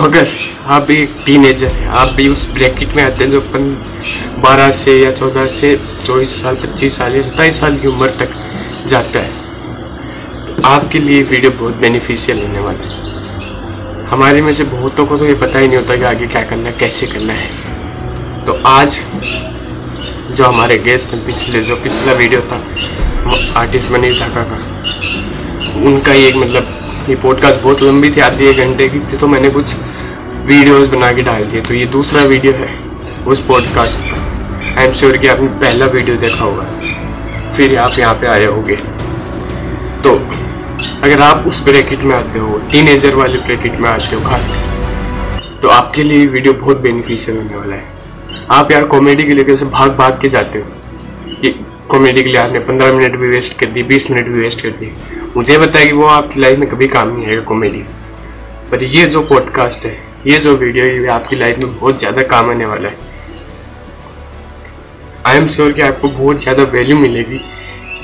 तो 0.00 0.04
अगर 0.04 0.28
आप 0.66 0.82
भी 0.82 0.94
एक 0.96 1.16
टीनेजर 1.26 1.66
हैं, 1.68 1.86
आप 1.92 2.12
भी 2.16 2.28
उस 2.28 2.46
ब्रैकेट 2.50 2.94
में 2.96 3.02
आते 3.02 3.24
हैं 3.24 3.30
जो 3.30 3.40
अपन 3.40 3.64
बारह 4.42 4.70
से 4.72 4.92
या 4.94 5.10
चौदह 5.12 5.46
से 5.48 5.74
चौबीस 6.04 6.40
साल, 6.42 6.54
पच्चीस 6.54 6.96
साल 6.96 7.16
या 7.16 7.22
सत्ताईस 7.22 7.58
साल 7.60 7.76
की 7.78 7.88
उम्र 7.88 8.08
तक 8.20 8.30
जाता 8.88 9.18
है 9.18 10.46
तो 10.46 10.62
आपके 10.68 10.98
लिए 10.98 11.22
वीडियो 11.22 11.50
बहुत 11.50 11.74
बेनिफिशियल 11.76 12.40
होने 12.42 12.60
वाला 12.60 12.84
है। 12.84 14.08
हमारे 14.10 14.42
में 14.42 14.52
से 14.54 14.64
बहुतों 14.66 15.06
को 15.06 15.18
तो 15.18 15.26
ये 15.26 15.34
पता 15.36 15.58
ही 15.58 15.68
नहीं 15.68 15.78
होता 15.78 15.96
कि 15.96 16.04
आगे 16.04 16.26
क्या 16.28 16.42
करना 16.44 16.68
है, 16.68 16.76
कैसे 16.78 17.06
करना 17.06 17.34
है। 17.34 18.44
तो 18.46 18.58
आज 18.68 19.00
जो 20.30 20.44
हमारे 20.44 20.78
गेस्ट 20.80 21.14
में 21.14 21.24
पिछले 21.26 21.62
जो 21.62 21.76
पिछला 21.82 22.12
वीडियो 22.14 22.40
था 22.42 22.64
आर्टिस्ट 23.60 23.90
मनीष 23.90 24.20
ढाका 24.20 24.44
का, 24.44 24.56
उनका 25.84 26.12
ही 26.12 26.24
एक 26.24 26.36
मतलब 26.36 26.76
ये 27.08 27.14
पॉडकास्ट 27.18 27.60
बहुत 27.60 27.82
लंबी 27.82 28.10
थी, 28.10 28.20
आधी 28.22 28.46
एक 28.46 28.58
घंटे 28.58 28.88
की 28.88 28.98
थी 29.02 29.16
तो 29.16 29.26
मैंने 29.28 29.48
कुछ 29.50 29.74
वीडियोस 30.50 30.88
बना 30.88 31.10
के 31.12 31.22
डाल 31.22 31.44
दिए 31.44 31.60
तो 31.60 31.74
ये 31.74 31.84
दूसरा 31.86 32.22
वीडियो 32.24 32.52
है 32.52 32.68
उस 33.24 33.40
पॉडकास्ट 33.46 33.98
का। 34.00 34.16
आई 34.78 34.86
एम 34.86 34.92
श्योर 34.92 35.16
कि 35.16 35.28
आपने 35.28 35.46
पहला 35.60 35.86
वीडियो 35.86 36.16
देखा 36.16 36.44
होगा। 36.44 36.64
फिर 37.56 37.76
आप 37.78 37.98
यहाँ 37.98 38.14
पे 38.14 38.26
आए 38.26 38.46
होंगे। 38.46 38.76
तो 40.04 40.14
अगर 41.04 41.20
आप 41.22 41.46
उस 41.46 41.62
ब्रैकेट 41.64 42.02
में 42.02 42.14
आते 42.16 42.38
हो 42.38 42.58
टीनेजर 42.72 43.14
वाले 43.14 43.38
ब्रैकेट 43.38 43.78
में 43.80 43.88
आते 43.90 44.16
हो 44.16 44.22
खास 44.22 44.48
तो 45.62 45.68
आपके 45.68 46.02
लिए 46.02 46.26
वीडियो 46.26 46.54
बहुत 46.54 46.80
बेनिफिशियल 46.80 47.38
होने 47.38 47.56
वाला 47.56 47.76
है। 47.76 47.86
आप 48.50 48.72
यार 48.72 48.84
कॉमेडी 48.88 49.24
के 49.24 49.34
लिए 49.34 49.44
कैसे 49.44 49.66
भाग 49.68 49.96
भाग 49.96 50.18
के 50.22 50.28
जाते 50.28 50.58
हो? 50.58 50.68
ये 51.44 51.54
कॉमेडी 51.88 52.22
के 52.22 52.30
लिए 52.30 52.40
आपने 52.40 52.60
पंद्रह 52.66 52.92
मिनट 52.92 53.16
भी 53.16 53.28
वेस्ट 53.28 53.58
कर 53.60 53.66
दी 53.68 53.82
बीस 53.84 54.10
मिनट 54.10 54.28
भी 54.28 54.40
वेस्ट 54.40 54.60
कर 54.60 54.76
दी 54.80 54.92
मुझे 55.36 55.58
बताया 55.58 55.86
कि 55.86 55.92
वो 55.92 56.06
आपकी 56.18 56.40
लाइफ 56.40 56.58
में 56.58 56.68
कभी 56.68 56.88
काम 56.88 57.16
नहीं 57.16 57.26
आएगा 57.26 57.42
कॉमेडी 57.44 57.84
पर 58.70 58.84
ये 58.84 59.06
जो 59.06 59.20
पॉडकास्ट 59.26 59.84
है 59.84 60.09
ये 60.26 60.38
जो 60.38 60.54
वीडियो 60.56 60.84
है, 60.84 61.00
ये 61.00 61.06
आपकी 61.06 61.36
लाइफ 61.36 61.58
में 61.58 61.78
बहुत 61.78 61.98
ज़्यादा 61.98 62.22
काम 62.22 62.50
आने 62.50 62.64
वाला 62.66 62.88
है। 62.88 62.96
आई 65.26 65.36
एम 65.36 65.46
श्योर 65.48 65.72
कि 65.72 65.82
आपको 65.82 66.08
बहुत 66.08 66.40
ज़्यादा 66.40 66.62
वैल्यू 66.62 66.98
मिलेगी 66.98 67.40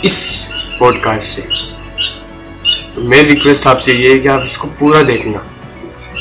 इस 0.05 0.47
पॉडकास्ट 0.81 1.37
से। 1.37 1.43
तो 2.95 3.03
मेरी 3.03 3.29
रिक्वेस्ट 3.29 3.67
आपसे 3.67 3.93
ये 3.93 4.13
है 4.13 4.19
कि 4.19 4.29
आप 4.29 4.43
इसको 4.45 4.69
पूरा 4.69 5.03
देखना 5.03 5.39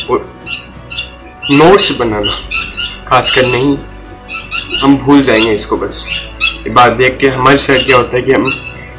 और 0.10 0.42
नोट्स 1.52 1.92
बनाना। 1.92 2.32
खासकर 3.08 3.46
नहीं, 3.46 3.78
हम 4.82 4.98
भूल 4.98 5.22
जाएँगे 5.22 5.54
इसको 5.54 5.78
बस। 5.78 6.06
ये 6.68 6.70
बात 6.70 6.92
देख 6.92 7.18
के 7.18 7.28
हमारे 7.28 7.58
साइड 7.58 7.86
क्या 7.86 7.98
होता 7.98 8.18
है 8.18 8.22
कि 8.22 8.32
हम 8.32 8.52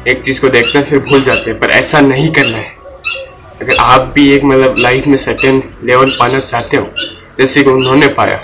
एक 0.07 0.23
चीज़ 0.23 0.41
को 0.41 0.49
देखते 0.49 0.77
हैं, 0.77 0.85
फिर 0.85 0.99
भूल 0.99 1.21
जाते 1.21 1.49
हैं, 1.51 1.59
पर 1.59 1.69
ऐसा 1.69 2.01
नहीं 2.01 2.31
करना 2.31 2.57
है। 2.57 2.76
अगर 3.61 3.75
आप 3.75 4.11
भी 4.15 4.29
एक 4.31 4.43
मतलब 4.43 4.75
लाइफ 4.77 5.07
में 5.07 5.17
सर्टेन 5.17 5.61
लेवल 5.83 6.09
पाना 6.19 6.39
चाहते 6.39 6.77
हो, 6.77 6.87
जैसे 7.39 7.63
कि 7.63 7.69
उन्होंने 7.69 8.07
पाया, 8.07 8.35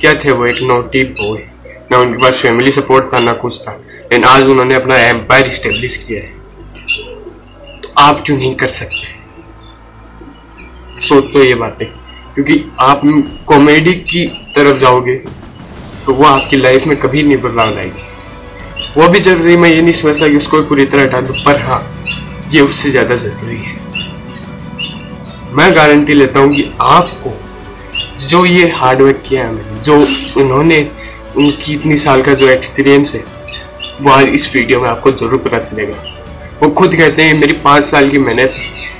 क्या 0.00 0.14
थे 0.14 0.32
वो 0.32 0.46
एक 0.46 0.62
नोटी 0.62 1.02
बॉय 1.04 1.38
ना 1.92 1.98
उनके 1.98 2.22
पास 2.22 2.38
फैमिली 2.38 2.72
सपोर्ट 2.72 3.12
था, 3.12 3.18
ना 3.18 3.32
कुछ 3.32 3.60
था। 3.60 3.72
लेकिन 3.72 4.24
आज 4.24 4.42
उन्होंने 4.44 4.74
अपना 4.74 4.96
एम्पायर 4.98 5.46
इस्टेब्लिश 5.46 5.96
किया 5.96 6.20
है। 6.20 6.38
तो 7.80 7.92
आप 7.98 8.22
क्यों 8.26 8.36
नहीं 8.36 8.54
कर 8.54 8.68
सकते? 8.68 9.18
सोचो 11.00 11.42
ये 11.42 11.54
बातें। 11.54 11.86
क्योंकि 12.34 12.64
आप 12.80 13.00
कॉमेडी 13.46 13.94
की 13.94 14.24
तरफ़ 14.56 14.78
जाओगे 14.78 15.16
तो 16.06 16.12
वो 16.14 16.24
आपकी 16.24 16.56
लाइफ 16.56 16.86
में 16.86 16.96
कभी 16.96 17.22
नहीं 17.22 17.36
बदलाव 17.36 17.74
लाएगी। 17.74 18.08
वो 18.96 19.08
भी 19.08 19.20
ज़रूरी, 19.20 19.56
मैं 19.56 19.70
ये 19.70 19.82
नहीं 19.82 19.92
समझता 19.92 20.28
कि 20.28 20.36
उसको 20.36 20.62
पूरी 20.62 20.86
तरह 20.86 21.02
हटा 21.02 21.20
दू 21.20 21.32
पर 21.44 21.60
हाँ 21.62 21.82
ये 22.52 22.60
उससे 22.60 22.90
ज़्यादा 22.90 23.16
ज़रूरी 23.16 23.56
है। 23.56 23.78
मैं 25.52 25.74
गारंटी 25.76 26.14
लेता 26.14 26.40
हूँ 26.40 26.52
कि 26.52 26.64
आपको 26.80 27.32
जो 28.28 28.44
ये 28.44 28.68
हार्डवर्क 28.70 29.22
किया 29.28 29.44
है 29.44 29.52
मैंने, 29.52 29.80
जो 29.80 29.94
उन्होंने 30.40 30.78
उनकी 31.36 31.72
इतनी 31.74 31.96
साल 31.96 32.22
का 32.22 32.34
जो 32.34 32.48
एक्सपीरियंस 32.48 33.14
है 33.14 33.24
वह 34.02 34.20
इस 34.34 34.54
वीडियो 34.54 34.80
में 34.80 34.88
आपको 34.88 35.10
ज़रूर 35.12 35.38
पता 35.38 35.58
चलेगा। 35.58 35.94
वो 36.62 36.68
खुद 36.70 36.94
कहते 36.94 37.22
हैं, 37.22 37.34
मेरी 37.34 37.52
पाँच 37.54 37.84
साल 37.84 38.08
की 38.10 38.18
मेहनत, 38.18 38.54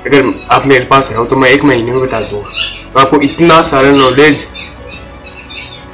अगर 0.06 0.33
आप 0.50 0.66
मेरे 0.66 0.84
पास 0.84 1.10
रहो 1.12 1.25
तो 1.25 1.37
मैं 1.37 1.50
एक 1.50 1.65
महीने 1.65 1.93
में 1.93 2.00
बता 2.00 2.21
दूँगा। 2.21 2.50
तो 2.93 3.00
आपको 3.00 3.21
इतना 3.21 3.60
सारा 3.62 3.91
नॉलेज 3.93 4.47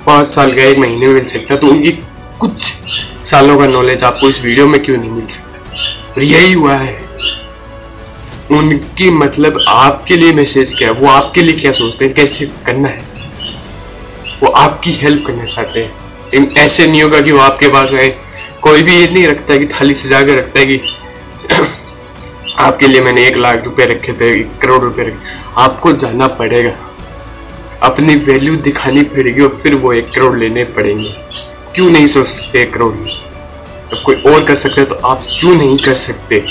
पाँच 0.07 0.27
साल 0.29 0.53
का, 0.53 0.63
एक 0.63 0.79
महीने 0.79 1.07
में 1.07 1.15
मिल 1.15 1.25
सकता 1.27 1.57
तो 1.57 1.67
उनकी 1.67 1.93
कुछ 2.41 2.73
सालों 3.25 3.59
का 3.59 3.67
नॉलेज 3.67 4.05
आपको 4.05 4.29
इस 4.29 4.43
वीडियो 4.43 4.67
में 4.67 4.83
क्यों 4.85 4.97
नहीं 4.97 5.11
मिल 5.11 5.27
सकता? 5.27 6.13
और 6.13 6.23
यही 6.23 6.53
हुआ 6.53 6.75
है। 6.75 7.05
उनकी 8.51 9.11
मतलब 9.11 9.61
आपके 9.69 10.17
लिए 10.17 10.33
मैसेज 10.33 10.75
क्या 10.79 10.89
है 10.89 10.95
वो 10.95 11.09
आपके 11.09 11.43
लिए 11.43 11.57
क्या 11.57 11.73
सोचते 11.73 12.05
हैं, 12.05 12.15
कैसे 12.15 12.47
करना 12.67 12.89
है? 12.89 13.05
वो 14.43 14.49
आपकी 14.49 14.93
हेल्प 14.93 15.27
करना 15.27 15.45
चाहते 15.45 15.85
हैं। 15.85 16.07
ऐसे 16.57 16.87
नहीं 16.87 17.03
होगा 17.03 17.21
कि 17.21 17.33
वो 17.33 17.39
आपके 17.39 17.69
पास 17.69 17.93
आए। 17.93 18.19
कोई 18.63 18.83
भी 18.83 18.95
ये 18.95 19.09
नहीं 19.13 19.27
रखता 19.27 19.53
है 19.53 19.59
कि 19.59 19.67
थाली 19.67 19.95
सजा 19.95 20.23
के 20.23 20.35
रखता 20.35 20.61
है 20.61 20.67
कि 20.67 20.81
आपके 22.59 22.87
लिए 22.87 23.01
मैंने 23.01 23.27
एक 23.27 23.37
लाख 23.37 23.65
रुपए 23.65 23.85
रखे 23.85 24.13
थे, 24.13 24.41
एक 24.41 24.59
करोड़ 24.63 24.83
रुपए 24.83 25.03
रखे। 25.03 25.17
आपको 25.57 25.93
जाना 25.93 26.27
पड़ेगा। 26.27 26.73
अपनी 27.83 28.17
वैल्यू 28.17 28.57
दिखानी 28.57 29.03
पड़ेगी 29.03 29.41
और 29.41 29.59
फिर 29.63 29.75
वो 29.75 29.93
एक 29.93 30.11
करोड़ 30.11 30.39
लेने 30.39 30.65
पड़ेंगे। 30.65 31.15
क्यों 31.75 31.91
नहीं 31.91 32.07
सोच 32.07 32.27
सकते 32.27 32.63
एक 32.63 32.75
करोड़? 32.75 32.95
जब 32.95 34.03
कोई 34.05 34.17
और 34.17 34.45
कर 34.45 34.57
सकते 34.57 34.85
तो 34.85 34.95
आप 34.95 35.25
क्यों 35.41 35.55
नहीं 35.55 35.79
कर 35.79 35.95
सकते? 35.95 36.43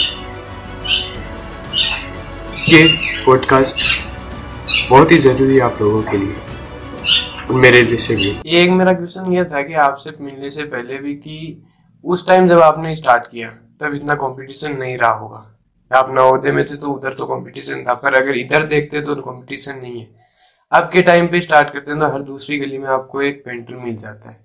ये 2.66 2.86
पॉडकास्ट 3.26 3.82
बहुत 4.90 5.12
ही 5.12 5.18
ज़रूरी 5.18 5.56
है 5.56 5.62
आप 5.62 5.82
लोगों 5.82 6.02
के 6.04 6.18
लिए 6.18 7.56
मेरे 7.56 7.82
जैसे 7.86 8.16
भी। 8.16 8.30
एक 8.52 8.70
मेरा 8.70 8.94
क्वेश्चन 8.94 9.32
ये 9.34 9.44
था 9.46 9.62
कि 9.62 9.74
आपसे 9.82 10.14
मिलने 10.22 10.50
से 10.52 10.64
पहले 10.64 10.98
भी 10.98 11.14
कि 11.16 11.64
उस 12.04 12.26
टाइम 12.28 12.48
जब 12.50 12.60
आपने 12.60 12.96
स्टार्ट 12.96 13.28
किया, 13.28 13.50
तब 13.82 13.96
इतना 13.96 14.16
कंपटीशन 14.16 14.78
नहीं 14.78 14.98
रहा 14.98 15.12
होगा। 15.12 15.44
आप 15.92 16.10
नवोदय 16.10 16.52
में 16.52 16.64
थे 16.66 16.76
तो 16.76 16.92
उधर 16.92 17.14
तो 17.14 17.26
कंपटीशन 17.26 17.84
था, 17.84 17.94
पर 17.94 18.14
अगर 18.14 18.38
इधर 18.38 18.64
देखते 18.64 19.02
तो 19.02 19.16
कंपटीशन 19.16 19.76
नहीं 19.76 20.00
है। 20.00 20.08
अब 20.72 20.90
के 20.94 21.02
टाइम 21.02 21.28
पे 21.28 21.42
स्टार्ट 21.42 21.70
करते 21.70 21.92
हैं 21.92 22.00
तो 22.00 22.12
हर 22.14 22.22
दूसरी 22.24 22.60
गली 22.60 22.78
में 22.78 22.88
आपको 22.90 23.22
एक 23.22 23.44
पेंटर 23.46 23.76
मिल 23.76 23.98
जाता 23.98 24.30
है। 24.30 24.44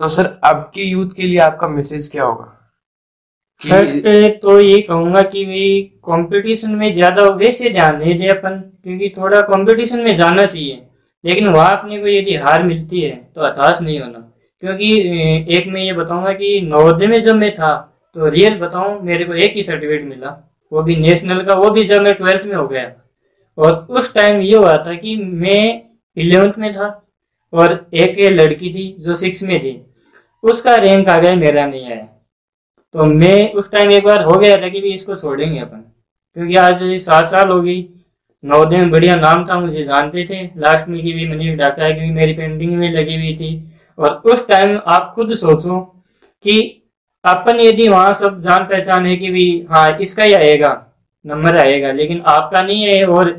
तो 0.00 0.08
सर, 0.08 0.38
अब 0.44 0.70
के 0.74 0.82
यूथ 0.82 1.16
के 1.16 1.22
लिए 1.22 1.38
आपका 1.40 1.68
मैसेज 1.68 2.08
क्या 2.08 2.24
होगा? 2.24 2.56
फ़र्स्ट 3.60 4.04
तो 4.42 4.60
ये 4.60 4.80
कहूँगा 4.82 5.22
कि 5.24 5.44
वे 5.44 5.80
कंपटीशन 6.06 6.70
में 6.72 6.92
ज़्यादा 6.94 7.22
वैसे 7.36 7.70
ध्यान 7.70 7.96
नहीं 7.96 8.18
दे 8.18 8.28
अपन, 8.28 8.58
क्योंकि 8.84 9.08
थोड़ा 9.16 9.40
कंपटीशन 9.42 9.98
में 9.98 10.14
जाना 10.14 10.46
चाहिए। 10.46 10.82
लेकिन 11.24 11.48
वहाँ 11.48 11.76
अपने 11.78 11.98
को 11.98 12.06
यदि 12.08 12.34
हार 12.36 12.62
मिलती 12.62 13.00
है 13.00 13.10
तो 13.34 13.44
हताश 13.44 13.82
नहीं 13.82 13.98
होना। 14.00 14.18
क्योंकि 14.62 14.92
एक 15.56 15.66
मैं 15.68 15.82
ये 15.82 15.92
बताऊँगा 15.92 16.32
कि 16.32 16.60
नवोदय 16.64 17.06
में 17.06 17.20
जब 17.22 17.34
मैं 17.36 17.54
था 17.54 17.76
तो 18.16 18.28
रियल 18.28 18.58
बताऊँ, 18.58 19.00
मेरे 19.02 19.24
को 19.24 19.34
एक 19.34 19.52
ही 19.54 19.62
सर्टिफिकेट 19.62 20.04
मिला। 20.04 20.30
वो 20.72 20.82
भी 20.82 20.96
नेशनल 20.96 21.42
का, 21.42 21.54
वो 21.54 21.70
भी 21.70 21.84
जब 21.84 22.02
मैं 22.02 22.14
ट्वेल्थ 22.14 22.44
में 22.44 22.54
हो 22.54 22.66
गया। 22.68 22.92
और 23.58 23.86
उस 23.90 24.14
टाइम 24.14 24.40
ये 24.40 24.56
हुआ 24.56 24.76
था 24.78 24.94
कि 24.94 25.16
मैं 25.16 25.82
इलेवेंथ 26.16 26.52
में 26.58 26.72
था, 26.72 26.88
और 27.52 27.86
एक 27.94 28.18
लड़की 28.32 28.70
थी 28.70 28.94
जो 29.00 29.14
सिक्स 29.16 29.42
में 29.42 29.58
थी। 29.60 29.80
उसका 30.44 30.74
रैंक 30.76 31.08
आ 31.08 31.18
गया, 31.18 31.34
मेरा 31.36 31.66
नहीं 31.66 31.84
आया। 31.86 32.06
तो 32.94 33.04
मैं 33.04 33.52
उस 33.52 33.70
टाइम 33.72 33.90
एक 33.90 34.04
बार 34.04 34.22
हो 34.24 34.38
गया 34.38 34.56
था 34.62 34.68
कि 34.68 34.80
भी 34.80 34.92
इसको 34.94 35.16
छोड़ेंगे 35.16 35.58
अपन। 35.60 35.78
क्योंकि 36.36 36.56
आज 36.56 36.82
सात 37.02 37.26
साल 37.26 37.48
हो 37.48 37.60
गई 37.62 37.88
नवोदय 38.44 38.76
में 38.76 38.90
बढ़िया 38.90 39.16
नाम 39.16 39.44
था, 39.46 39.58
मुझे 39.60 39.82
जानते 39.82 40.26
थे। 40.30 40.42
लास्ट 40.56 40.88
में 40.88 41.02
की 41.02 41.12
भी 41.12 41.28
मनीष 41.28 41.56
डाका 41.56 41.84
है 41.84 41.92
क्योंकि 41.92 42.12
मेरी 42.12 42.32
पेंटिंग 42.32 42.76
में 42.78 42.88
लगी 42.92 43.16
हुई 43.16 43.34
थी। 43.36 43.50
और 43.98 44.10
उस 44.32 44.46
टाइम 44.48 44.78
आप 44.86 45.12
खुद 45.14 45.34
सोचो 45.34 45.80
कि 46.44 46.60
अपन 47.24 47.60
यदि 47.60 47.88
वहाँ 47.88 48.12
सब 48.14 48.40
जान 48.42 48.64
पहचान 48.64 49.06
है 49.06 49.16
कि 49.16 49.30
भी 49.30 49.46
हाँ 49.70 49.98
इसका 50.00 50.24
ही 50.24 50.32
आएगा 50.34 50.70
नंबर 51.24 51.56
आएगा। 51.56 51.90
लेकिन 51.92 52.22
आपका 52.26 52.62
नहीं 52.62 52.82
है 52.84 53.04
और 53.06 53.30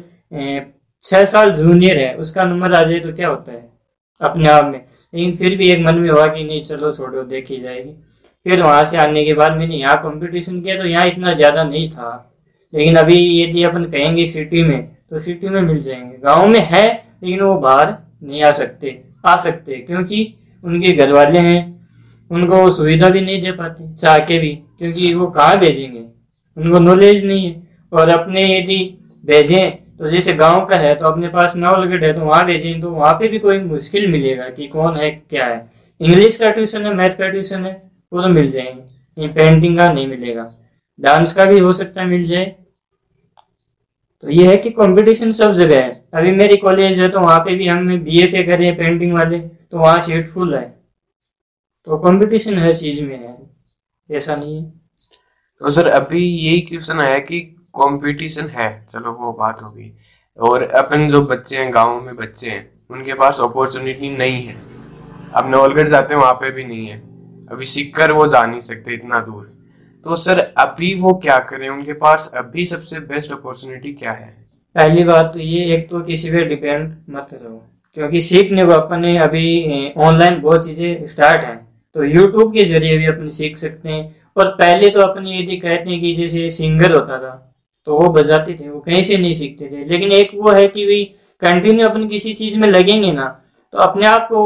छह 1.06 1.26
साल 1.26 1.52
जूनियर 1.52 2.00
है, 2.00 2.14
उसका 2.16 2.44
नंबर 2.46 2.74
आ 2.74 2.84
जाए 2.84 3.00
तो 3.00 3.14
क्या 3.14 3.28
होता 3.28 3.52
है? 3.52 3.70
अपने 4.22 4.50
आप 4.50 4.66
में। 4.66 4.80
लेकिन 5.14 5.36
फिर 5.36 5.58
भी 5.58 5.72
एक 5.72 5.80
मन 5.86 5.96
में 5.96 6.10
हुआ 6.10 6.28
कि 6.28 6.44
नहीं, 6.44 6.64
चलो 6.64 6.92
छोड़ो, 6.94 7.24
देखी 7.24 7.58
जाएगी। 7.58 7.92
फिर 8.46 8.62
वहाँ 8.62 8.84
से 8.86 8.98
आने 8.98 9.24
के 9.26 9.34
बाद 9.34 9.58
मैंने 9.58 9.76
यहाँ 9.76 9.98
कंपटीशन 10.04 10.62
किया 10.62 10.78
तो 10.78 10.86
यहाँ 10.86 11.08
इतना 11.08 11.34
ज़्यादा 11.34 11.64
नहीं 11.64 11.90
था। 11.92 12.28
लेकिन 12.74 12.96
अभी 12.96 13.18
यदि 13.42 13.64
अपन 13.64 13.86
कहेंगे 13.86 14.26
सिटी 14.28 14.64
में 14.64 14.84
तो 15.10 15.20
सिटी 15.20 15.50
में 15.50 15.62
मिल 15.62 15.82
जाएँगे। 15.84 16.18
गाँव 16.18 16.48
में 16.48 16.60
है, 16.62 16.88
लेकिन 17.24 17.42
वो 17.42 17.56
बाहर 17.58 17.96
नहीं 18.24 18.44
आ 18.44 18.52
सकते 18.54 19.02
आ 19.26 19.36
सकते, 19.38 19.76
क्योंकि 19.78 20.34
उनके 20.64 20.94
घर 20.94 21.12
वाले 21.14 21.40
हैं। 21.40 21.60
उनको 22.32 22.58
वो 22.58 22.70
सुविधा 22.70 23.10
भी 23.10 23.22
नहीं 23.22 23.42
दे 23.42 23.52
पाते 23.52 23.94
चाह 23.96 24.18
के 24.20 24.38
भी, 24.40 24.50
क्योंकि 24.80 25.14
वो 25.14 25.28
कहाँ 25.30 25.58
भेजेंगे? 25.60 26.04
उनको 26.58 26.80
नॉलेज 26.80 27.26
नहीं 27.26 27.46
है। 27.46 27.62
और 27.92 28.10
अपने 28.10 28.46
यदि 28.50 28.78
भेजें 29.24 29.72
तो 30.00 30.08
जैसे 30.08 30.34
गाँव 30.34 30.66
का 30.66 30.78
है 30.78 30.94
तो 30.96 31.06
अपने 31.06 31.28
पास 31.28 31.54
नवलगढ़ 31.58 32.04
है 32.04 32.14
तो 32.14 32.22
वहाँ 32.22 32.46
भेजें 32.46 32.82
तो 32.82 32.92
वहाँ 32.92 33.14
पे 33.14 33.28
भी 33.28 33.40
कोई 33.40 33.60
मुश्किल 33.60 34.12
मिलेगा 34.12 34.46
कि 34.48 34.68
कौन 34.68 34.98
है, 34.98 35.10
क्या 35.12 35.46
है। 35.46 35.70
इंग्लिश 36.00 36.38
का 36.38 36.52
ट्यूशन 36.52 36.86
है 36.86 36.94
मैथ 36.96 37.18
का 37.18 37.28
ट्यूशन 37.28 37.66
है 37.66 37.91
वो 38.14 38.22
तो 38.22 38.28
मिल 38.28 38.50
जाएँगे। 38.50 39.28
पेंटिंग 39.28 39.78
का 39.78 39.94
नहीं 39.94 40.08
मिलेगा। 40.08 40.54
डांस 41.00 41.34
का 41.34 41.46
भी 41.46 41.60
हो 41.60 41.74
सकता 41.74 42.02
है, 42.02 42.08
मिल 42.08 42.24
जाए। 42.24 42.46
तो 44.22 44.30
ये 44.30 44.48
है 44.48 44.58
कि 44.58 44.70
कंपटीशन 44.70 45.32
सब 45.32 45.52
जगह 45.52 45.78
है। 45.78 46.06
अभी 46.14 46.32
मेरी 46.32 46.58
कॉलेज 46.58 47.00
है 47.00 47.10
तो 47.10 47.20
वहाँ 47.20 47.40
पे 47.40 47.56
भी 47.56 47.68
हम 47.68 48.00
बी 48.00 48.20
एफ़ 48.20 48.36
ए 48.36 48.44
कर 48.44 48.58
रहे 48.58 48.68
हैं 48.68 48.78
पेंटिंग 48.78 49.14
वाले। 49.14 49.40
तो 49.40 49.78
वहाँ 49.78 50.00
सीट 50.00 50.28
फुल 50.28 50.56
है। 50.56 50.84
तो 51.86 51.98
कंपटीशन 51.98 52.58
हर 52.58 52.76
चीज़ 52.76 53.04
में 53.04 53.20
है। 53.20 53.38
ऐसा 54.18 54.36
नहीं 54.36 54.64
है। 54.64 54.70
तो 55.60 55.70
सर, 55.70 55.88
अभी 55.88 56.26
यही 56.26 56.62
क्वेश्चन 56.62 57.00
आया 57.00 57.20
कि 57.20 57.40
कंपटीशन 57.76 58.48
है। 58.48 58.88
चलो, 58.92 59.12
वो 59.12 59.34
बात 59.34 59.62
होगी 59.64 59.94
और 60.40 60.64
अपन 60.64 61.10
जो 61.10 61.22
बच्चे 61.22 61.58
हैं, 61.58 61.74
गाँव 61.74 62.02
में 62.02 62.16
बच्चे 62.16 62.50
हैं, 62.50 62.72
उनके 62.92 63.14
पास 63.14 63.42
अपॉर्चुनिटी 63.42 64.18
नहीं 64.18 64.44
है। 64.44 64.56
अब 65.36 65.50
नवलगढ़ 65.50 65.88
जाते 65.88 66.14
हैं, 66.14 66.22
वहाँ 66.22 66.34
पे 66.34 66.52
भी 66.52 66.64
नहीं 66.64 66.88
है। 66.88 67.11
अभी 67.52 67.66
सीख 67.66 67.96
कर 67.96 68.12
वो 68.12 68.28
जा 68.28 68.46
नहीं 68.46 68.60
सकते 68.60 68.94
इतना 68.94 69.20
दूर। 69.20 69.58
तो 70.06 70.16
सर, 70.16 70.40
अभी 70.58 70.94
वो 70.96 71.14
क्या 71.14 71.40
करें? 71.40 71.70
उनके 71.70 71.94
पास 71.94 72.32
अभी 72.36 72.66
सबसे 72.66 73.00
बेस्ट 73.00 73.32
अपॉर्चुनिटी 73.32 73.94
क्या 73.94 74.12
है? 74.12 74.46
पहली 74.76 75.04
बात 75.04 75.32
तो 75.34 75.40
ये, 75.40 75.74
एक 75.74 75.90
तो 75.90 76.00
किसी 76.02 76.30
पे 76.32 76.44
डिपेंड 76.46 76.96
मत 77.10 77.28
रहो। 77.34 77.68
क्योंकि 77.94 78.22
सीखने 78.22 78.66
को 78.66 78.72
अपने 78.72 79.18
अभी 79.18 79.92
ऑनलाइन 79.98 80.42
बहुत 80.42 80.66
चीज़ें 80.66 81.06
स्टार्ट 81.06 81.44
है। 81.44 81.56
तो 81.94 82.04
यूट्यूब 82.04 82.54
के 82.54 82.66
ज़रिए 82.66 82.98
भी 82.98 83.06
अपन 83.06 83.30
सीख 83.30 83.58
सकते 83.58 83.90
हैं। 83.90 84.16
और 84.38 84.48
पहले 84.50 84.90
तो 84.90 85.02
अपन 85.02 85.28
यदि 85.28 85.58
कहते 85.58 85.90
हैं 85.90 86.02
कि 86.02 86.16
जैसे 86.16 86.50
सिंगर 86.50 86.92
होता 86.92 87.18
था 87.18 87.54
तो 87.88 88.00
वो 88.00 88.10
बजाते 88.10 88.54
थे, 88.54 88.70
वो 88.70 88.80
कहीं 88.80 89.04
से 89.04 89.18
नहीं 89.18 89.34
सीखते 89.34 89.66
थे। 89.66 89.90
लेकिन 89.90 90.12
एक 90.12 90.32
वो 90.36 90.52
है 90.52 90.68
कि 90.68 90.86
भाई 90.86 91.04
कंटिन्यू 91.42 91.88
अपन 91.90 92.08
किसी 92.08 92.34
चीज़ 92.34 92.60
में 92.60 92.68
लगेंगे 92.68 93.12
ना 93.12 93.41
तो 93.74 93.80
अपने 93.80 94.06
आप 94.06 94.28
को 94.30 94.44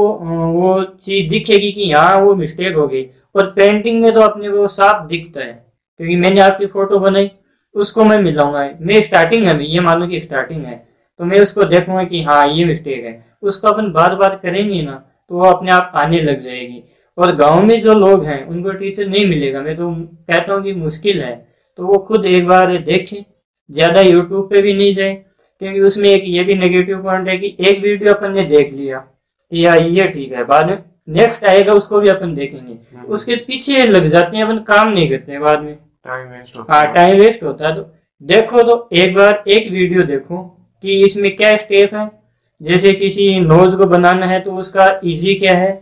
वो 0.51 0.81
चीज़ 1.03 1.29
दिखेगी 1.29 1.71
कि 1.71 1.81
यहाँ 1.81 2.19
वो 2.21 2.35
मिस्टेक 2.35 2.75
हो 2.75 2.87
गई। 2.87 3.03
और 3.35 3.45
पेंटिंग 3.51 4.01
में 4.01 4.13
तो 4.13 4.21
अपने 4.21 4.49
को 4.49 4.67
साफ़ 4.69 5.07
दिखता 5.07 5.41
है, 5.41 5.53
क्योंकि 5.99 6.15
मैंने 6.15 6.41
आपकी 6.41 6.65
फ़ोटो 6.67 6.99
बनाई, 6.99 7.31
उसको 7.75 8.03
मैं 8.03 8.17
मिलाऊँगा। 8.19 8.69
मैं 8.81 9.01
स्टार्टिंग 9.01 9.45
है 9.45 9.65
ये 9.65 9.79
मानो 9.81 10.07
कि 10.07 10.19
स्टार्टिंग 10.19 10.65
है। 10.65 10.75
तो 11.19 11.25
मैं 11.25 11.39
उसको 11.39 11.63
देखूँगा 11.65 12.03
कि 12.03 12.21
हाँ 12.23 12.47
ये 12.47 12.65
मिस्टेक 12.65 13.03
है। 13.05 13.23
उसको 13.43 13.67
अपन 13.67 13.91
बार 13.91 14.15
बार 14.15 14.35
करेंगे 14.35 14.81
ना 14.81 15.03
तो 15.31 15.35
वो 15.35 15.45
अपने 15.45 15.71
आप 15.71 15.91
आने 15.95 16.19
लग 16.21 16.39
जाएगी। 16.39 16.83
और 17.17 17.35
गाँव 17.35 17.63
में 17.63 17.79
जो 17.81 17.93
लोग 17.95 18.25
हैं, 18.25 18.45
उनको 18.45 18.71
टीचर 18.71 19.07
नहीं 19.07 19.25
मिलेगा। 19.27 19.61
मैं 19.61 19.75
तो 19.77 19.89
कहता 19.91 20.53
हूँ 20.53 20.63
कि 20.63 20.73
मुश्किल 20.73 21.21
है। 21.21 21.35
तो 21.79 21.85
वो 21.85 21.97
खुद 21.99 22.25
एक 22.25 22.47
बार 22.47 22.75
देखें, 22.79 23.23
ज़्यादा 23.69 24.01
यूट्यूब 24.01 24.49
पे 24.49 24.61
भी 24.61 24.73
नहीं 24.73 24.93
जाए, 24.93 25.13
क्योंकि 25.61 25.79
उसमें 25.81 26.09
एक 26.09 26.23
ये 26.27 26.43
भी 26.43 26.55
नेगेटिव 26.55 27.01
पॉइंट 27.03 27.27
है 27.27 27.37
कि 27.37 27.55
एक 27.61 27.81
वीडियो 27.81 28.13
अपन 28.13 28.31
ने 28.31 28.43
देख 28.45 28.73
लिया। 28.73 29.05
यार 29.51 29.81
ये 29.83 30.07
ठीक 30.07 30.31
है 30.33 30.43
बाद 30.45 30.69
में 30.69 30.77
नेक्स्ट 31.09 31.43
आएगा 31.45 31.73
उसको 31.73 31.99
भी 31.99 32.09
अपन 32.09 32.33
देखेंगे। 32.35 32.73
हम्म। 32.73 33.05
उसके 33.07 33.35
पीछे 33.37 33.85
लग 33.87 34.05
जाते 34.07 34.37
हैं 34.37 34.43
अपन 34.43 34.59
काम 34.67 34.89
नहीं 34.89 35.09
करते 35.09 35.39
बाद 35.39 35.61
में। 35.61 35.73
टाइम 35.73 36.29
वेस्ट 36.29 36.57
होता 36.57 36.73
हाँ 36.73 36.93
टाइम 36.93 37.17
वेस्ट 37.17 37.43
होता 37.43 37.67
है 37.67 37.75
तो 37.75 37.89
देखो 38.21 38.63
तो 38.63 38.87
एक 38.93 39.15
बार 39.15 39.43
एक 39.47 39.71
वीडियो 39.71 40.03
देखो 40.05 40.43
कि 40.83 40.99
इसमें 41.05 41.35
क्या 41.37 41.55
स्टेप 41.57 41.93
है। 41.93 42.09
जैसे 42.61 42.93
किसी 42.93 43.39
नोज़ 43.39 43.75
को 43.77 43.85
बनाना 43.85 44.25
है 44.25 44.39
तो 44.39 44.51
उसका 44.55 44.87
इजी 45.03 45.33
क्या 45.35 45.55
है 45.57 45.79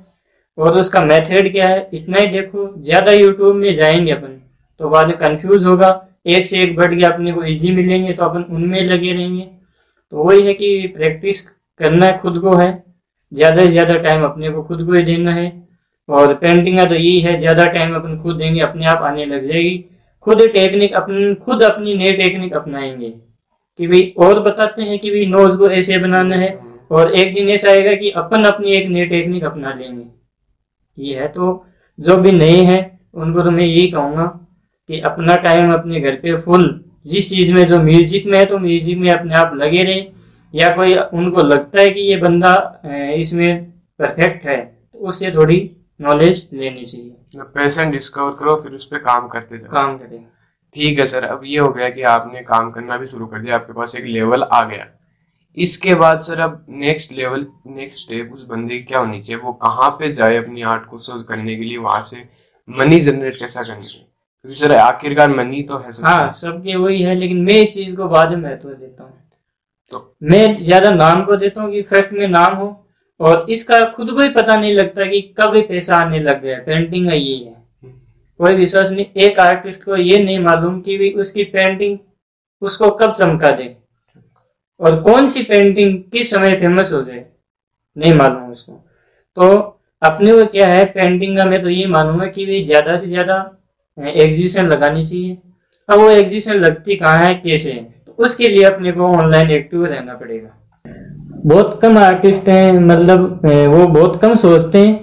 और 0.57 0.77
उसका 0.80 1.01
मेथड 1.01 1.51
क्या 1.51 1.68
है 1.68 1.89
इतना 1.94 2.18
ही 2.18 2.27
देखो। 2.27 2.68
ज़्यादा 2.80 3.12
यूट्यूब 3.12 3.56
में 3.56 3.74
जाएँगे 3.74 4.12
अपन 4.12 4.39
तो 4.80 4.89
बाद 4.89 5.07
में 5.07 5.18
कंफ्यूज 5.18 5.65
होगा। 5.65 5.89
एक 6.27 6.45
से 6.48 6.62
एक 6.63 6.75
बढ़ 6.75 6.95
के 6.95 7.04
अपने 7.06 7.31
को 7.31 7.44
इजी 7.45 7.71
मिलेंगे 7.75 8.13
तो 8.13 8.25
अपन 8.25 8.44
उनमें 8.50 8.81
लगे 8.81 9.12
रहेंगे। 9.13 9.44
तो 9.44 10.24
वही 10.24 10.45
है 10.45 10.54
कि 10.54 10.88
प्रैक्टिस 10.88 11.42
करना 11.80 12.12
खुद 12.18 12.39
को 12.39 12.56
है। 12.56 12.71
ज़्यादा 13.33 13.65
से 13.65 13.71
ज़्यादा 13.71 13.97
टाइम 13.97 14.24
अपने 14.24 14.50
को 14.50 14.63
खुद 14.63 14.85
को 14.85 14.94
ही 14.94 15.03
देना 15.03 15.33
है। 15.33 15.51
और 16.09 16.33
पेंटिंग 16.33 16.77
का 16.77 16.85
तो 16.85 16.95
यही 16.95 17.19
है, 17.19 17.38
ज़्यादा 17.39 17.65
टाइम 17.65 17.95
अपन 17.95 18.18
खुद 18.18 18.35
देंगे, 18.35 18.59
अपने 18.59 18.85
आप 18.85 19.01
आने 19.01 19.25
लग 19.25 19.45
जाएगी। 19.45 19.83
खुद 20.25 20.41
टेक्निक 20.53 20.94
अपन, 20.94 21.35
खुद 21.35 21.63
अपनी 21.63 21.94
नई 21.94 22.12
टेक्निक 22.13 22.53
अपनाएँगे। 22.53 23.09
कि 23.80 23.88
भाई, 23.88 24.13
और 24.18 24.39
बताते 24.39 24.81
हैं 24.81 25.00
कि 25.00 25.09
भाई 25.09 25.25
नोज़ 25.25 25.57
को 25.57 25.69
ऐसे 25.71 25.97
बनाना 25.97 26.35
है। 26.35 26.57
और 26.91 27.12
एक 27.12 27.33
दिन 27.35 27.50
ऐसा 27.50 27.69
आएगा 27.69 27.94
कि 27.94 28.09
अपन 28.12 28.44
अपनी 28.44 28.71
एक 28.71 28.89
नई 28.89 29.06
टेक्निक 29.06 29.44
अपना 29.44 29.74
लेंगे। 29.74 30.06
ये 30.97 31.15
है 31.15 31.27
तो 31.27 31.65
जो 32.00 32.18
भी 32.18 32.31
नए 32.31 32.62
हैं, 32.62 33.00
उनको 33.13 33.41
तो 33.41 33.51
मैं 33.51 33.63
यही 33.63 33.88
कहूँगा 33.88 34.25
कि 34.89 35.00
अपना 35.01 35.36
टाइम 35.38 35.74
अपने 35.74 36.00
घर 36.00 36.15
पे 36.15 36.36
फुल 36.38 36.83
जिस 37.07 37.29
चीज़ 37.29 37.53
में 37.53 37.65
जो 37.68 37.81
म्यूज़िक 37.81 38.25
में 38.25 38.38
है 38.38 38.45
तो 38.45 38.57
म्यूज़िक 38.59 38.97
में 38.97 39.09
अपने 39.12 39.36
आप 39.36 39.56
लगे 39.56 39.83
रहे। 39.83 40.01
या 40.53 40.69
कोई 40.75 40.95
उनको 40.95 41.41
लगता 41.44 41.79
है 41.79 41.91
कि 41.91 42.01
ये 42.01 42.17
बंदा 42.17 42.53
इसमें 43.15 43.65
परफेक्ट 44.00 44.45
है 44.45 44.57
तो 44.57 45.07
उससे 45.09 45.31
थोड़ी 45.31 45.59
नॉलेज 46.01 46.50
लेनी 46.53 46.85
चाहिए। 46.85 47.44
पैसन 47.55 47.91
डिस्कवर 47.91 48.31
करो 48.39 48.55
फिर 48.63 48.71
उस 48.73 48.85
पर 48.85 48.97
काम 49.00 49.27
करते 49.27 49.57
जाओ। 49.57 49.71
काम 49.71 49.97
करें। 49.97 50.25
ठीक 50.75 51.00
है 51.00 51.05
सर 51.05 51.23
अब 51.23 51.41
ये 51.45 51.57
हो 51.59 51.71
गया 51.71 51.89
कि 51.89 52.01
आपने 52.09 52.41
काम 52.44 52.71
करना 52.71 52.97
भी 52.97 53.07
शुरू 53.07 53.25
कर 53.25 53.41
दिया 53.41 53.55
आपके 53.55 53.73
पास 53.73 53.95
एक 53.95 54.05
लेवल 54.05 54.44
आ 54.44 54.63
गया। 54.65 54.85
इसके 55.57 55.95
बाद 55.95 56.19
सर 56.19 56.39
अब 56.39 56.65
नेक्स्ट 56.69 57.11
लेवल 57.11 57.45
नेक्स्ट 57.69 58.03
स्टेप 58.03 58.31
उस 58.33 58.45
बंदे 58.47 58.77
की 58.77 58.83
क्या 58.83 59.00
होनी 59.00 59.21
चाहिए? 59.21 59.41
वो 59.41 59.53
कहाँ 59.55 59.89
पे 60.00 60.11
जाए 60.13 60.38
अपनी 60.38 60.61
आर्ट 60.63 60.85
को 60.85 61.00
सोच 61.00 61.25
करने 61.27 61.55
के 61.55 61.63
लिए? 61.63 61.77
वहाँ 61.79 62.03
से 62.03 62.23
मनी 62.69 63.00
जनरेट 63.01 63.35
कैसा 63.35 63.61
करनी 63.61 63.85
चाहिए 63.85 64.07
क्योंकि 64.45 64.59
सर 64.59 64.71
आखिरकार 64.73 65.29
मनी 65.31 65.61
तो 65.63 65.77
है 65.77 65.91
हाँ 66.03 66.31
सबके 66.33 66.75
वही 66.75 67.01
है 67.01 67.15
लेकिन 67.15 67.41
मैं 67.44 67.61
इस 67.61 67.75
चीज़ 67.75 67.95
को 67.97 68.07
बाद 68.07 68.29
में 68.29 68.38
महत्व 68.38 68.69
देता 68.69 69.03
हूँ। 69.03 69.13
मैं 70.23 70.61
ज़्यादा 70.61 70.89
नाम 70.91 71.23
को 71.23 71.35
देता 71.35 71.61
हूँ 71.61 71.71
कि 71.71 71.81
फ़र्स्ट 71.83 72.13
में 72.13 72.27
नाम 72.29 72.55
हो, 72.55 72.67
और 73.19 73.45
इसका 73.49 73.83
खुद 73.87 74.11
को 74.11 74.21
ही 74.21 74.29
पता 74.31 74.55
नहीं 74.55 74.73
लगता 74.73 75.05
कि 75.05 75.21
कब 75.37 75.55
पैसा 75.63 75.97
आने 75.97 76.19
लग 76.19 76.41
गया। 76.41 76.57
पेंटिंग 76.59 77.07
का 77.07 77.13
ये 77.13 77.35
है। 77.35 77.55
कोई 78.39 78.53
विश्वास 78.55 78.89
नहीं, 78.91 79.05
एक 79.17 79.39
आर्टिस्ट 79.39 79.83
को 79.83 79.95
ये 79.95 80.23
नहीं 80.23 80.39
मालूम 80.39 80.79
कि 80.81 80.97
भी 80.97 81.11
उसकी 81.13 81.43
पेंटिंग 81.45 81.97
उसको 82.61 82.89
कब 82.91 83.13
चमका 83.13 83.51
दे। 83.51 83.75
और 84.79 85.01
कौन 85.01 85.27
सी 85.27 85.43
पेंटिंग 85.43 86.01
किस 86.13 86.31
समय 86.31 86.55
फ़ेमस 86.55 86.93
हो 86.93 87.01
जाए, 87.03 87.25
नहीं 87.95 88.13
मालूम 88.13 88.51
उसको। 88.51 88.73
तो 89.37 89.79
अपने 90.01 90.31
को 90.31 90.45
क्या 90.47 90.67
है 90.67 90.85
पेंटिंग 90.87 91.37
का 91.37 91.45
मैं 91.45 91.61
तो 91.63 91.69
ये 91.69 91.85
मानूँगा 91.87 92.25
कि 92.27 92.45
भी 92.45 92.63
ज़्यादा 92.65 92.97
से 92.97 93.07
ज़्यादा 93.07 93.35
एग्जीबिशन 93.97 94.65
लगानी 94.65 95.05
चाहिए। 95.05 95.37
अब 95.89 95.99
वो 95.99 96.09
एग्जीबिशन 96.09 96.53
लगती 96.55 96.95
कहाँ 96.95 97.25
है, 97.25 97.33
कैसे 97.35 97.71
है? 97.71 97.92
उसके 98.19 98.48
लिए 98.48 98.63
अपने 98.63 98.92
को 98.92 99.07
ऑनलाइन 99.13 99.50
एक्टिव 99.51 99.86
रहना 99.86 100.13
पड़ेगा। 100.13 100.50
बहुत 101.45 101.80
कम 101.81 101.98
आर्टिस्ट 102.00 102.48
हैं 102.50 102.71
मतलब 102.81 103.42
वो 103.45 103.88
बहुत 103.88 104.19
कम 104.21 104.36
सोचते 104.38 104.80
हैं 104.80 104.94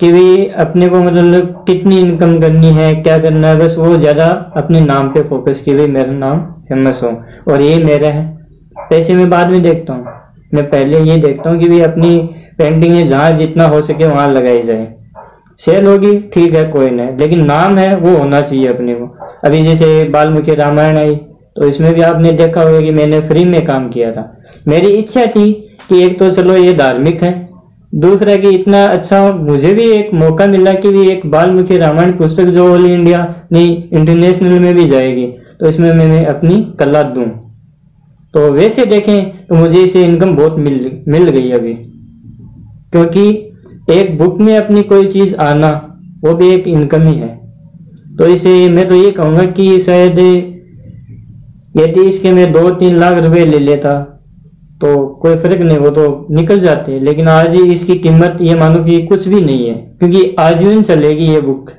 कि 0.00 0.10
भी 0.12 0.46
अपने 0.56 0.88
को 0.88 1.00
मतलब 1.00 1.64
कितनी 1.66 1.98
इनकम 2.00 2.38
करनी 2.40 2.70
है, 2.72 2.94
क्या 2.96 3.18
करना 3.18 3.48
है, 3.48 3.58
बस 3.58 3.76
वो 3.78 3.96
ज़्यादा 3.96 4.26
अपने 4.56 4.80
नाम 4.80 5.08
पे 5.08 5.22
फोकस 5.28 5.60
की 5.60 5.74
भाई 5.74 5.86
मेरा 5.88 6.12
नाम 6.14 6.40
फ़ेमस 6.68 7.02
हो। 7.02 7.10
और 7.52 7.62
ये 7.62 7.82
मेरा 7.84 8.08
है। 8.08 8.26
पैसे 8.90 9.14
में 9.14 9.30
बाद 9.30 9.50
में 9.50 9.62
देखता 9.62 9.92
हूँ। 9.92 10.06
मैं 10.54 10.64
पहले 10.70 11.00
ये 11.02 11.16
देखता 11.20 11.50
हूँ 11.50 11.58
कि 11.60 11.68
भाई 11.68 11.80
अपनी 11.82 12.18
पेंटिंग 12.58 13.06
जहाँ 13.06 13.32
जितना 13.32 13.64
हो 13.66 13.80
सके 13.82 14.06
वहाँ 14.06 14.28
लगाई 14.28 14.62
जाए। 14.62 14.86
सेल 15.60 15.86
होगी 15.86 16.18
ठीक 16.34 16.54
है, 16.54 16.64
कोई 16.66 16.90
नहीं। 16.90 17.16
लेकिन 17.18 17.44
नाम 17.44 17.78
है, 17.78 17.94
वो 17.96 18.16
होना 18.16 18.40
चाहिए 18.42 18.66
अपने 18.68 18.94
को। 18.94 19.06
अभी 19.44 19.62
जैसे 19.64 20.04
बालमुखी 20.10 20.54
रामायण 20.54 20.98
आई 20.98 21.14
तो 21.58 21.66
इसमें 21.66 21.92
भी 21.94 22.00
आपने 22.02 22.32
देखा 22.34 22.62
होगा 22.62 22.80
कि 22.80 22.90
मैंने 22.92 23.20
फ्री 23.20 23.44
में 23.44 23.64
काम 23.66 23.88
किया 23.88 24.10
था। 24.12 24.22
मेरी 24.68 24.88
इच्छा 24.94 25.24
थी 25.26 25.52
कि 25.88 26.02
एक 26.02 26.18
तो 26.18 26.30
चलो 26.32 26.56
ये 26.56 26.72
धार्मिक 26.74 27.22
है, 27.22 27.32
दूसरा 27.92 28.36
कि 28.36 28.48
इतना 28.50 28.84
अच्छा 28.86 29.20
मुझे 29.32 29.72
भी 29.74 29.84
एक 29.90 30.12
मौका 30.14 30.46
मिला 30.46 30.72
कि 30.74 30.90
भी 30.90 31.08
एक 31.10 31.26
बालमुखी 31.26 31.76
रामायण 31.78 32.12
पुस्तक 32.12 32.44
जो 32.46 32.68
ऑल 32.72 32.86
इंडिया 32.86 33.20
नहीं 33.52 33.76
इंटरनेशनल 33.90 34.58
में 34.60 34.74
भी 34.74 34.86
जाएगी 34.86 35.26
तो 35.60 35.68
इसमें 35.68 35.92
मैंने 35.94 36.24
अपनी 36.26 36.62
कला 36.80 37.02
दूँ। 37.04 37.26
तो 38.34 38.50
वैसे 38.52 38.84
देखें 38.86 39.46
तो 39.46 39.54
मुझे 39.54 39.82
इसे 39.82 40.04
इनकम 40.04 40.36
बहुत 40.36 40.58
मिल 40.58 40.90
मिल 41.08 41.28
गई 41.30 41.50
अभी। 41.52 41.72
क्योंकि 42.92 43.28
एक 43.90 44.16
बुक 44.18 44.40
में 44.40 44.56
अपनी 44.56 44.82
कोई 44.84 45.06
चीज़ 45.06 45.34
आना, 45.36 45.70
वो 46.24 46.34
भी 46.34 46.48
एक 46.50 46.68
इनकम 46.68 47.02
ही 47.02 47.14
है। 47.16 47.36
तो 48.18 48.26
इसे 48.26 48.68
मैं 48.68 48.86
तो 48.88 48.94
ये 48.94 49.10
कहूँगा 49.12 49.44
कि 49.52 49.78
शायद 49.80 50.18
यदि 51.74 52.02
इसके 52.02 52.32
मैं 52.32 52.52
दो 52.52 52.70
तीन 52.72 52.96
लाख 52.96 53.18
रुपए 53.24 53.44
ले 53.46 53.58
लेता 53.60 53.98
तो 54.80 54.96
कोई 55.22 55.36
फ़र्क 55.36 55.60
नहीं, 55.60 55.78
वो 55.78 55.90
तो 55.90 56.26
निकल 56.30 56.60
जाते। 56.60 56.98
लेकिन 57.00 57.28
आज 57.28 57.54
ही 57.54 57.62
इसकी 57.72 57.94
कीमत, 57.98 58.36
ये 58.40 58.54
मानो 58.54 58.82
कि 58.84 59.00
कुछ 59.06 59.26
भी 59.28 59.40
नहीं 59.40 59.66
है, 59.66 59.74
क्योंकि 59.98 60.34
आजीवन 60.38 60.82
चलेगी 60.82 61.26
ये 61.26 61.40
बुक 61.42 61.70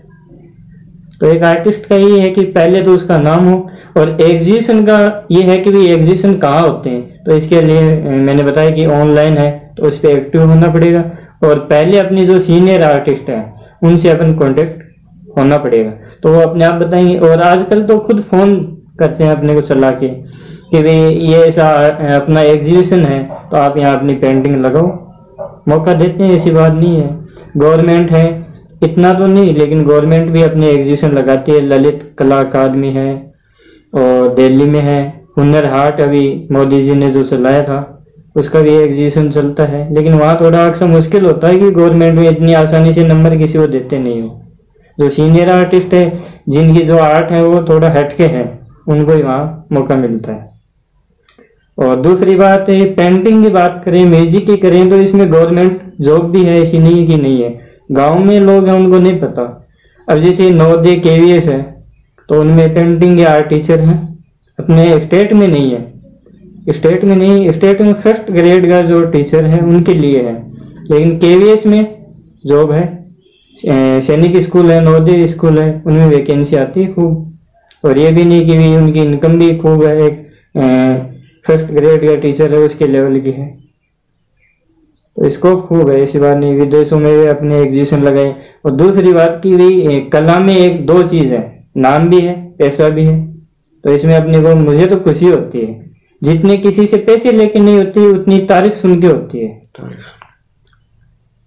तो 1.22 1.28
एक 1.28 1.44
आर्टिस्ट 1.44 1.86
का 1.86 1.96
ये 1.96 2.20
है 2.20 2.30
कि 2.30 2.44
पहले 2.48 2.82
तो 2.82 2.94
उसका 2.96 3.18
नाम 3.20 3.46
हो, 3.46 3.56
और 3.98 4.10
एग्जीबिशन 4.22 4.84
का 4.86 5.28
ये 5.32 5.42
है 5.44 5.58
कि 5.58 5.72
भाई 5.72 5.88
एग्जीबिशन 5.88 6.34
कहाँ 6.36 6.62
होते 6.62 6.90
हैं? 6.90 7.24
तो 7.24 7.36
इसके 7.36 7.62
लिए 7.62 7.82
मैंने 8.04 8.44
बताया 8.44 8.72
कि 8.72 8.86
ऑनलाइन 8.88 9.38
है 9.38 9.50
तो 9.78 9.88
उस 9.88 9.98
पर 10.00 10.10
एक्टिव 10.10 10.42
होना 10.44 10.70
पड़ेगा, 10.70 11.04
और 11.44 11.60
पहले 11.62 11.98
अपनी 12.00 12.26
जो 12.26 12.40
सीनियर 12.40 12.84
आर्टिस्ट 12.84 13.30
है, 13.30 13.42
उनसे 13.84 14.10
अपन 14.10 14.34
कॉन्टेक्ट 14.36 15.38
होना 15.38 15.58
पड़ेगा। 15.58 15.92
तो 16.24 16.34
वो 16.34 16.42
अपने 16.42 16.66
आप 16.66 16.82
बताएँगे, 16.82 17.18
और 17.18 17.42
आजकल 17.44 17.84
तो 17.84 18.00
खुद 18.00 18.22
फ़ोन 18.22 18.56
करते 19.00 19.24
हैं 19.24 19.32
अपने 19.32 19.54
को 19.54 19.62
चला 19.64 19.92
के, 19.94 20.08
कि 20.08 20.82
भाई 20.84 21.14
ये 21.26 21.38
ऐसा 21.38 21.70
अपना 22.16 22.42
एग्जीबिशन 22.44 23.06
है 23.06 23.24
तो 23.52 23.58
आप 23.58 23.78
यहाँ 23.78 23.98
अपनी 23.98 24.14
पेंटिंग 24.16 24.56
लगाओ। 24.56 24.88
मौका 25.68 25.94
देते 25.94 26.24
हैं, 26.24 26.34
ऐसी 26.34 26.52
बात 26.52 26.74
नहीं 26.74 26.96
है। 26.98 27.18
गवर्नमेंट 27.58 28.12
है, 28.12 28.48
इतना 28.84 29.14
तो 29.14 29.28
नहीं, 29.28 29.54
लेकिन 29.56 29.84
गवर्नमेंट 29.86 30.30
भी 30.32 30.42
अपनी 30.44 30.68
एग्जीबिशन 30.68 31.12
लगाती 31.12 31.52
है। 31.52 31.62
ललित 31.62 32.04
कला 32.20 32.40
अकादमी 32.40 32.92
है, 32.92 33.14
और 33.94 34.34
दिल्ली 34.36 34.66
में 34.66 34.80
है। 34.82 35.02
हुनर 35.38 35.66
हाट 35.66 36.02
अभी 36.02 36.48
मोदी 36.52 36.82
जी 36.84 36.94
ने 36.96 37.10
जो 37.12 37.24
चलाया 37.24 37.64
था, 37.64 37.96
उसका 38.36 38.60
भी 38.60 38.76
एग्जीबिशन 38.76 39.30
चलता 39.32 39.64
है। 39.66 39.94
लेकिन 39.94 40.14
वहाँ 40.14 40.38
थोड़ा 40.42 40.66
अक्सर 40.66 40.86
मुश्किल 40.86 41.26
होता 41.26 41.48
है 41.48 41.60
कि 41.60 41.72
गवर्नमेंट 41.72 42.20
में 42.20 42.30
इतनी 42.30 42.54
आसानी 42.54 42.94
से 42.94 43.08
नंबर 43.08 43.38
किसी 43.38 43.58
को 43.58 43.68
देते 43.68 44.00
नहीं 44.00 44.22
हो। 44.22 44.42
जो 44.98 45.10
सीनियर 45.10 45.50
आर्टिस्ट 45.50 45.94
है, 45.94 46.12
जिनकी 46.50 46.82
जो 46.82 46.98
आर्ट 46.98 47.32
है, 47.32 47.44
वो 47.44 47.64
थोड़ा 47.70 47.90
हटके 47.90 48.26
है। 48.26 48.59
उनको 48.90 49.12
ही 49.12 49.22
वहाँ 49.22 49.68
मौका 49.72 49.96
मिलता 49.98 50.32
है। 50.32 50.48
और 51.78 51.96
दूसरी 51.98 52.36
बात 52.36 52.70
है 52.70 52.86
पेंटिंग 52.96 53.44
की 53.44 53.50
बात 53.50 53.82
करें 53.86 54.04
म्यूज़िक 54.06 54.46
की 54.46 54.56
करें 54.58 54.90
तो 54.90 54.96
इसमें 54.98 55.32
गवर्नमेंट 55.32 55.82
जॉब 56.02 56.30
भी 56.32 56.44
है, 56.44 56.60
ऐसी 56.62 56.80
नहीं 56.80 57.06
कि 57.08 57.18
नहीं 57.18 57.42
है। 57.44 57.58
गाँव 57.92 58.24
में 58.24 58.40
लोग 58.40 58.68
हैं, 58.68 58.76
उनको 58.76 59.00
नहीं 59.00 59.20
पता। 59.20 59.44
अब 60.08 60.18
जैसे 60.18 60.50
नवोदय 60.52 60.96
के 60.98 61.20
वी 61.20 61.32
एस 61.32 61.48
है 61.50 61.62
तो 62.30 62.40
उनमें 62.42 62.68
पेंटिंग 62.70 63.18
के 63.18 63.24
आर्ट 63.26 63.48
टीचर 63.48 63.80
हैं। 63.80 63.98
अपने 64.60 65.00
स्टेट 65.00 65.34
में 65.34 65.48
नहीं 65.48 65.72
है। 65.72 66.72
स्टेट 66.72 67.04
में 67.04 67.16
नहीं 67.16 67.52
स्टेट 67.52 67.82
में 67.82 67.94
फ़र्स्ट 67.94 68.32
ग्रेड 68.32 68.70
का 68.70 68.82
जो 68.82 69.04
टीचर 69.06 69.44
है, 69.44 69.60
उनके 69.60 69.94
लिए 69.94 70.22
है। 70.22 70.34
लेकिन 70.92 71.18
के 71.18 71.36
वी 71.38 71.50
एस 71.50 71.66
में 71.68 71.96
जॉब 72.44 72.72
है। 72.72 72.98
सैनिक 74.02 74.38
स्कूल 74.38 74.72
है, 74.72 74.80
नवोदय 74.82 75.26
स्कूल 75.28 75.60
है, 75.60 75.82
उनमें 75.86 76.08
वैकेंसी 76.08 76.56
आती 76.56 76.82
है 76.82 76.94
खूब। 76.94 77.39
और 77.84 77.98
ये 77.98 78.12
भी 78.12 78.24
नहीं 78.24 78.46
कि 78.46 78.58
भी 78.58 78.76
उनकी 78.76 79.00
इनकम 79.00 79.40
भी 79.40 79.56
खूब 79.58 79.84
है, 79.84 80.06
एक 80.08 80.22
फ़र्स्ट 81.48 81.68
ग्रेड 81.68 82.08
का 82.08 82.16
टीचर 82.16 82.54
है, 82.54 82.60
उसके 82.60 82.88
लेवल 82.88 83.20
की 83.20 83.32
है। 83.32 83.48
तो 85.16 85.30
स्कोप 85.30 85.66
खूब 85.66 85.90
है, 85.90 86.02
ऐसी 86.02 86.20
बात 86.20 86.38
नहीं, 86.38 86.56
विदेशों 86.56 87.00
में 87.00 87.28
अपने 87.28 87.62
एग्जीबिशन 87.62 88.02
लगाए 88.02 88.36
और 88.66 88.72
दूसरी 88.72 89.14
बात 89.14 89.40
की 89.44 89.56
भी 89.56 90.00
कला 90.02 90.40
में 90.40 90.56
एक 90.58 90.86
दो 90.86 91.04
चीज़ 91.04 91.34
है, 91.34 91.68
नाम 91.78 92.10
भी 92.10 92.22
है, 92.22 92.34
पैसा 92.60 92.90
भी 92.90 93.04
है। 93.04 93.34
तो 93.84 93.90
इसमें 93.90 94.16
अपने 94.16 94.42
को, 94.42 94.56
मुझे 94.56 94.86
तो 94.86 94.98
खुशी 94.98 95.26
होती 95.26 95.60
है। 95.60 95.90
जितने 96.24 96.58
किसी 96.58 96.86
से 96.88 96.98
पैसे 96.98 97.32
लेके 97.32 97.60
नहीं 97.60 97.78
होती, 97.78 98.06
उतनी 98.08 98.40
तारीफ़ 98.40 98.74
सुन 98.74 99.02
के 99.02 99.08
होती 99.08 99.40
है। 99.40 99.62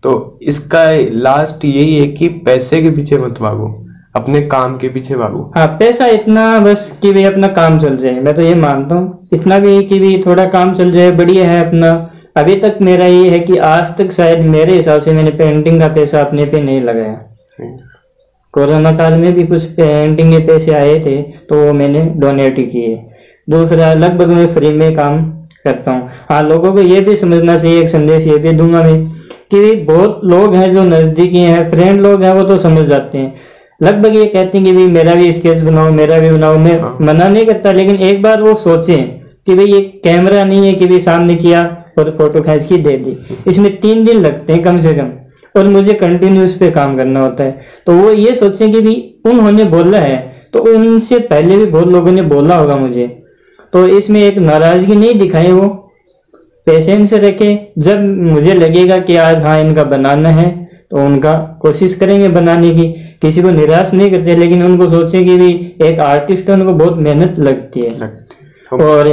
तो 0.03 0.39
इसका 0.43 0.85
लास्ट 1.13 1.65
यही 1.65 1.99
है 1.99 2.07
कि 2.09 2.29
पैसे 2.29 2.83
के 2.83 2.91
पीछे 2.91 3.19
मत 3.19 3.41
भागो। 3.41 3.82
अपने 4.15 4.41
काम 4.47 4.77
के 4.79 4.89
पीछे 4.89 5.17
भागो। 5.17 5.51
हाँ 5.57 5.67
पैसा 5.79 6.07
इतना 6.07 6.59
बस 6.61 6.91
कि 7.03 7.13
भाई 7.13 7.25
अपना 7.25 7.49
काम 7.51 7.79
चल 7.79 7.97
जाए। 7.97 8.21
मैं 8.21 8.35
तो 8.35 8.43
ये 8.43 8.55
मानता 8.55 8.95
हूँ। 8.95 9.29
इतना 9.33 9.59
भी 9.59 9.83
कि 9.85 9.99
भी 9.99 10.17
थोड़ा 10.27 10.45
काम 10.47 10.73
चल 10.75 10.91
जाए 10.93 11.11
बढ़िया 11.13 11.49
है 11.49 11.65
अपना। 11.67 11.91
अभी 12.37 12.55
तक 12.57 12.79
मेरा 12.83 13.07
ये 13.07 13.29
है 13.31 13.39
कि 13.41 13.57
आज 13.59 13.97
तक 13.99 14.11
शायद 14.13 14.41
मेरे 14.47 14.75
हिसाब 14.75 15.01
से 15.03 15.13
मैंने 15.13 15.31
पेंटिंग 15.31 15.81
का 15.81 15.89
पैसा 15.89 16.21
अपने 16.21 16.45
पे 16.45 16.61
नहीं 16.63 16.81
लगाया। 16.81 17.15
कोरोना 18.55 18.93
काल 18.93 19.15
में 19.15 19.33
भी 19.33 19.47
कुछ 19.47 19.65
पेंटिंग 19.73 20.33
के 20.33 20.39
पैसे 20.47 20.73
आए 20.75 20.99
थे 21.01 21.21
तो 21.23 21.65
वो 21.65 21.73
मैंने 21.73 22.05
डोनेट 22.17 22.59
ही 22.59 22.65
किए। 22.67 23.03
दूसरा 23.49 23.93
लगभग 23.95 24.29
मैं 24.29 24.47
फ्री 24.55 24.71
में 24.71 24.95
काम 24.97 25.23
करता 25.65 25.91
हूँ। 25.91 26.09
हाँ 26.31 26.43
लोगों 26.43 26.73
को 26.73 26.83
ये 26.83 27.01
भी 27.01 27.17
समझना 27.17 27.57
चाहिए 27.59 27.81
एक 27.81 27.89
संदेश 27.89 28.27
ये 28.27 28.37
भी 28.39 28.53
दूँगा 28.53 28.83
मैं 28.83 29.07
कि 29.51 29.75
बहुत 29.85 30.21
लोग 30.25 30.55
हैं 30.55 30.71
जो 30.71 30.83
नजदीकी 30.85 31.39
हैं। 31.39 31.69
फ्रेंड 31.71 32.01
लोग 32.01 32.23
हैं 32.25 32.33
वो 32.35 32.45
तो 32.45 32.59
समझ 32.59 32.85
जाते 32.87 33.19
हैं। 33.19 33.35
लगभग 33.83 34.17
ये 34.17 34.27
कहते 34.27 34.59
हैं 34.59 34.67
कि 34.67 34.73
भाई 34.73 34.87
मेरा 34.89 35.15
भी 35.15 35.31
स्केच 35.33 35.61
बनाओ 35.61 35.91
मेरा 35.93 36.19
भी 36.19 36.31
बनाओ 36.31 36.59
मैं 36.59 36.79
हाँ। 36.81 36.97
मना 37.01 37.29
नहीं 37.29 37.47
करता 37.47 37.73
लेकिन 37.73 37.97
एक 37.97 38.23
बार 38.23 38.43
वो 38.43 38.55
सोचे 38.57 38.97
कि 39.47 39.55
भाई 39.55 39.67
ये 39.67 39.81
कैमरा 40.05 40.45
नहीं 40.45 40.67
है 40.67 40.73
कि 40.75 40.87
भाई 40.87 41.01
सामने 41.01 41.35
किया 41.37 41.65
और 41.99 42.11
फ़ोटो 42.19 42.41
खींच 42.43 42.67
की 42.67 42.77
दे 42.79 42.97
दी। 42.97 43.17
इसमें 43.47 43.77
तीन 43.81 44.05
दिन 44.05 44.21
लगते 44.21 44.53
हैं 44.53 44.63
कम 44.63 44.79
से 44.79 44.95
कम 44.95 45.11
और 45.55 45.69
मुझे 45.69 45.95
कंटिन्यूस 45.95 46.55
पे 46.57 46.71
काम 46.71 46.97
करना 46.97 47.21
होता 47.21 47.45
है। 47.45 47.61
तो 47.87 47.93
वो 47.93 48.11
ये 48.13 48.35
सोचे 48.35 48.69
कि 48.69 48.81
भाई 48.81 48.95
उन्होंने 49.27 49.65
बोला 49.65 49.99
है 49.99 50.17
तो 50.53 50.63
उनसे 50.75 51.19
पहले 51.19 51.57
भी 51.57 51.67
बहुत 51.67 51.89
लोगों 51.89 52.13
ने 52.13 52.23
बोला 52.25 52.57
होगा 52.57 52.77
मुझे। 52.77 53.07
तो 53.73 53.87
इसमें 53.89 54.21
एक 54.23 54.39
नाराज़गी 54.39 54.97
नहीं 54.97 55.15
दिखाई 55.19 55.53
वो 55.53 55.69
पेशेंस 56.67 57.15
रखे। 57.15 57.59
जब 57.79 58.01
मुझे 58.25 58.55
लगेगा 58.55 58.99
कि 58.99 59.17
आज 59.19 59.43
हाँ 59.43 59.61
इनका 59.61 59.85
बनाना 59.85 60.29
है 60.31 60.51
तो 60.93 61.05
उनका 61.07 61.33
कोशिश 61.61 61.95
करेंगे 61.95 62.29
बनाने 62.29 62.71
की। 62.71 62.87
किसी 63.23 63.43
को 63.43 63.51
निराश 63.51 63.93
नहीं 63.95 64.11
करते 64.11 64.35
लेकिन 64.37 64.63
उनको 64.63 64.89
सोचे 64.89 65.23
कि 65.25 65.37
भी 65.37 65.53
एक 65.83 66.01
आर्टिस्ट 66.01 66.49
है 66.49 66.55
उनको 66.55 66.73
बहुत 66.75 66.97
मेहनत 66.99 67.39
लगती 67.39 67.81
है। 67.81 67.91
लगती 67.99 68.77
और 68.79 69.09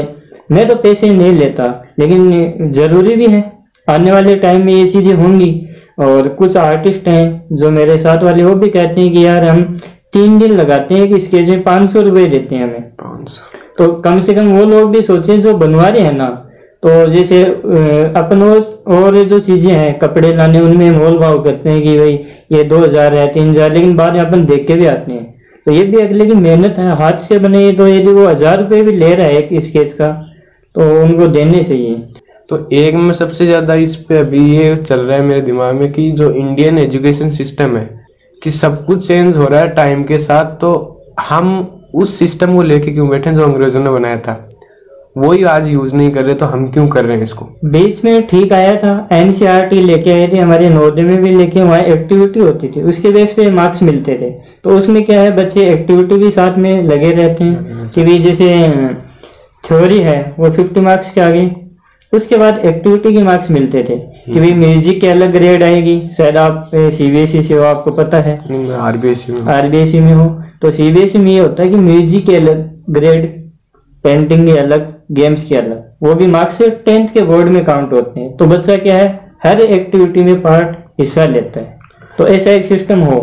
मैं 0.51 0.67
तो 0.67 0.75
पैसे 0.77 1.11
नहीं 1.11 1.33
लेता 1.33 1.65
लेकिन 1.99 2.71
ज़रूरी 2.73 3.15
भी 3.15 3.27
है। 3.27 3.43
आने 3.87 4.11
वाले 4.11 4.35
टाइम 4.37 4.65
में 4.65 4.73
ये 4.73 4.85
चीज़ें 4.87 5.13
होंगी। 5.13 5.51
और 5.99 6.27
कुछ 6.29 6.57
आर्टिस्ट 6.57 7.07
हैं 7.07 7.55
जो 7.57 7.69
मेरे 7.71 7.97
साथ 7.99 8.23
वाले 8.23 8.43
वो 8.43 8.53
भी 8.55 8.69
कहते 8.69 9.01
हैं 9.01 9.11
कि 9.11 9.25
यार 9.25 9.45
हम 9.45 9.63
तीन 10.13 10.37
दिन 10.39 10.51
लगाते 10.51 10.95
हैं 10.95 11.07
कि 11.09 11.19
स्केच 11.19 11.49
में 11.49 11.63
पाँच 11.63 11.89
सौ 11.89 12.01
रुपये 12.01 12.25
देते 12.27 12.55
हैं 12.55 12.63
हमें। 12.63 12.83
तो 13.77 13.91
कम 14.01 14.19
से 14.19 14.33
कम 14.35 14.51
वो 14.51 14.65
लोग 14.65 14.91
भी 14.91 15.01
सोचे 15.01 15.37
जो 15.37 15.53
बनवा 15.57 15.87
रहे 15.87 16.01
हैं 16.01 16.13
ना 16.13 16.29
तो 16.83 17.07
जैसे 17.07 17.43
अपन 18.17 18.41
और 18.89 19.23
जो 19.25 19.39
चीज़ें 19.39 19.71
हैं, 19.71 19.97
कपड़े 19.99 20.35
लाने, 20.35 20.59
उनमें 20.61 20.91
मोल 20.91 21.17
भाव 21.17 21.41
करते 21.43 21.69
हैं 21.69 21.81
कि 21.83 21.97
भाई, 21.97 22.13
ये 22.51 22.63
दो 22.65 22.77
हज़ार 22.79 23.15
है, 23.15 23.27
तीन 23.33 23.49
हज़ार, 23.49 23.71
लेकिन 23.71 23.95
बाद 23.95 24.13
में 24.13 24.19
अपन 24.21 24.45
देख 24.45 24.65
के 24.67 24.75
भी 24.75 24.85
आते 24.87 25.13
हैं। 25.13 25.25
तो 25.65 25.71
ये 25.71 25.83
भी 25.83 26.01
अगले 26.01 26.25
की 26.25 26.33
मेहनत 26.35 26.77
है, 26.77 26.95
हाथ 26.97 27.17
से 27.19 27.39
बने 27.39 27.71
तो 27.73 27.87
यदि 27.87 28.11
वो 28.11 28.27
हज़ार 28.27 28.61
रुपये 28.61 28.81
भी 28.83 28.91
ले 28.93 29.13
रहा 29.15 29.27
है 29.27 29.37
एक 29.37 29.61
स्केच 29.63 29.93
का 29.93 30.11
तो 30.75 31.03
उनको 31.03 31.27
देने 31.29 31.63
चाहिए। 31.63 31.95
तो 32.49 32.67
एक 32.73 32.95
में 32.95 33.13
सबसे 33.13 33.45
ज़्यादा 33.45 33.73
इस 33.77 33.95
पे 34.03 34.17
अभी 34.17 34.39
ये 34.49 34.75
चल 34.77 34.99
रहा 34.99 35.17
है 35.17 35.23
मेरे 35.23 35.41
दिमाग 35.41 35.75
में 35.75 35.91
कि 35.91 36.09
जो 36.11 36.31
इंडियन 36.33 36.77
एजुकेशन 36.79 37.29
सिस्टम 37.31 37.75
है, 37.77 37.89
कि 38.41 38.51
सब 38.51 38.85
कुछ 38.85 39.07
चेंज 39.07 39.37
हो 39.37 39.47
रहा 39.47 39.61
है 39.61 39.69
टाइम 39.75 40.03
के 40.03 40.17
साथ 40.19 40.55
तो 40.61 40.71
हम 41.21 41.57
उस 41.95 42.17
सिस्टम 42.19 42.55
को 42.55 42.63
लेके 42.63 42.91
क्यों 42.91 43.09
बैठे 43.09 43.31
जो 43.31 43.43
अंग्रेज़ों 43.43 43.83
ने 43.83 43.89
बनाया 43.89 44.17
था? 44.17 44.48
वो 45.15 45.31
ही 45.31 45.43
आज 45.43 45.67
यूज़ 45.67 45.95
नहीं 45.95 46.09
कर 46.11 46.25
रहे 46.25 46.35
तो 46.35 46.45
हम 46.45 46.65
क्यों 46.71 46.87
कर 46.87 47.05
रहे 47.05 47.15
हैं 47.17 47.23
इसको? 47.23 47.45
बीच 47.65 48.03
में 48.05 48.27
ठीक 48.27 48.53
आया 48.53 48.75
था 48.75 49.07
एनसीआरटी 49.11 49.81
लेके 49.81 50.11
आए 50.11 50.27
थे 50.27 50.37
हमारे 50.37 50.69
नोडे 50.69 51.01
में 51.01 51.21
भी 51.21 51.35
लेके 51.35 51.61
वहाँ 51.61 51.79
एक्टिविटी 51.79 52.39
होती 52.39 52.67
थी 52.67 52.81
उसके 52.83 53.11
बेस 53.11 53.33
पे 53.33 53.49
मार्क्स 53.51 53.81
मिलते 53.83 54.17
थे। 54.21 54.29
तो 54.63 54.75
उसमें 54.77 55.03
क्या 55.05 55.21
है 55.21 55.35
बच्चे 55.35 55.65
एक्टिविटी 55.65 56.17
भी 56.17 56.31
साथ 56.31 56.57
में 56.57 56.83
लगे 56.83 57.11
रहते 57.11 57.43
हैं 57.43 57.89
कि 57.89 58.03
भी 58.03 58.19
जैसे 58.19 58.49
थ्योरी 59.63 59.99
है 59.99 60.19
वो 60.39 60.51
फिफ्टी 60.51 60.81
मार्क्स 60.81 61.11
के 61.11 61.21
आगे 61.21 61.49
उसके 62.13 62.37
बाद 62.37 62.59
एक्टिविटी 62.65 63.13
के 63.13 63.23
मार्क्स 63.23 63.51
मिलते 63.51 63.83
थे 63.83 63.95
कि 64.25 64.39
भाई 64.39 64.53
म्यूज़िक 64.53 65.01
के 65.01 65.07
अलग 65.07 65.31
ग्रेड 65.31 65.63
आएगी 65.63 65.99
शायद 66.17 66.37
आप 66.37 66.71
सीबीएसई 66.75 67.41
से 67.41 67.53
हो 67.53 67.63
आपको 67.63 67.91
पता 67.91 68.21
है। 68.21 68.37
आरबीएसई 68.77 69.33
में 69.33 69.53
आरबीएसई 69.53 69.99
में 69.99 70.13
हो। 70.13 70.25
तो 70.61 70.71
सीबीएसई 70.71 71.19
में 71.19 71.31
ये 71.31 71.39
होता 71.39 71.63
है 71.63 71.69
कि 71.69 71.75
म्यूज़िक 71.77 72.25
के 72.25 72.35
अलग 72.35 72.69
ग्रेड 72.89 73.27
पेंटिंग 74.03 74.45
के 74.47 74.57
अलग 74.57 74.87
गेम्स 75.09 75.43
के 75.43 75.55
अलग 75.55 75.83
वो 76.03 76.13
भी 76.15 76.27
मार्क्स 76.27 76.61
टेंथ 76.85 77.07
के 77.13 77.21
बोर्ड 77.23 77.49
में 77.49 77.63
काउंट 77.65 77.93
होते 77.93 78.19
हैं। 78.19 78.35
तो 78.37 78.45
बच्चा 78.47 78.77
क्या 78.77 78.97
है? 78.97 79.07
हर 79.43 79.61
एक्टिविटी 79.61 80.23
में 80.23 80.41
पार्ट 80.41 80.77
हिस्सा 80.99 81.25
लेता 81.25 81.59
है। 81.59 81.77
तो 82.17 82.27
ऐसा 82.27 82.51
एक 82.51 82.65
सिस्टम 82.65 82.99
हो। 83.01 83.19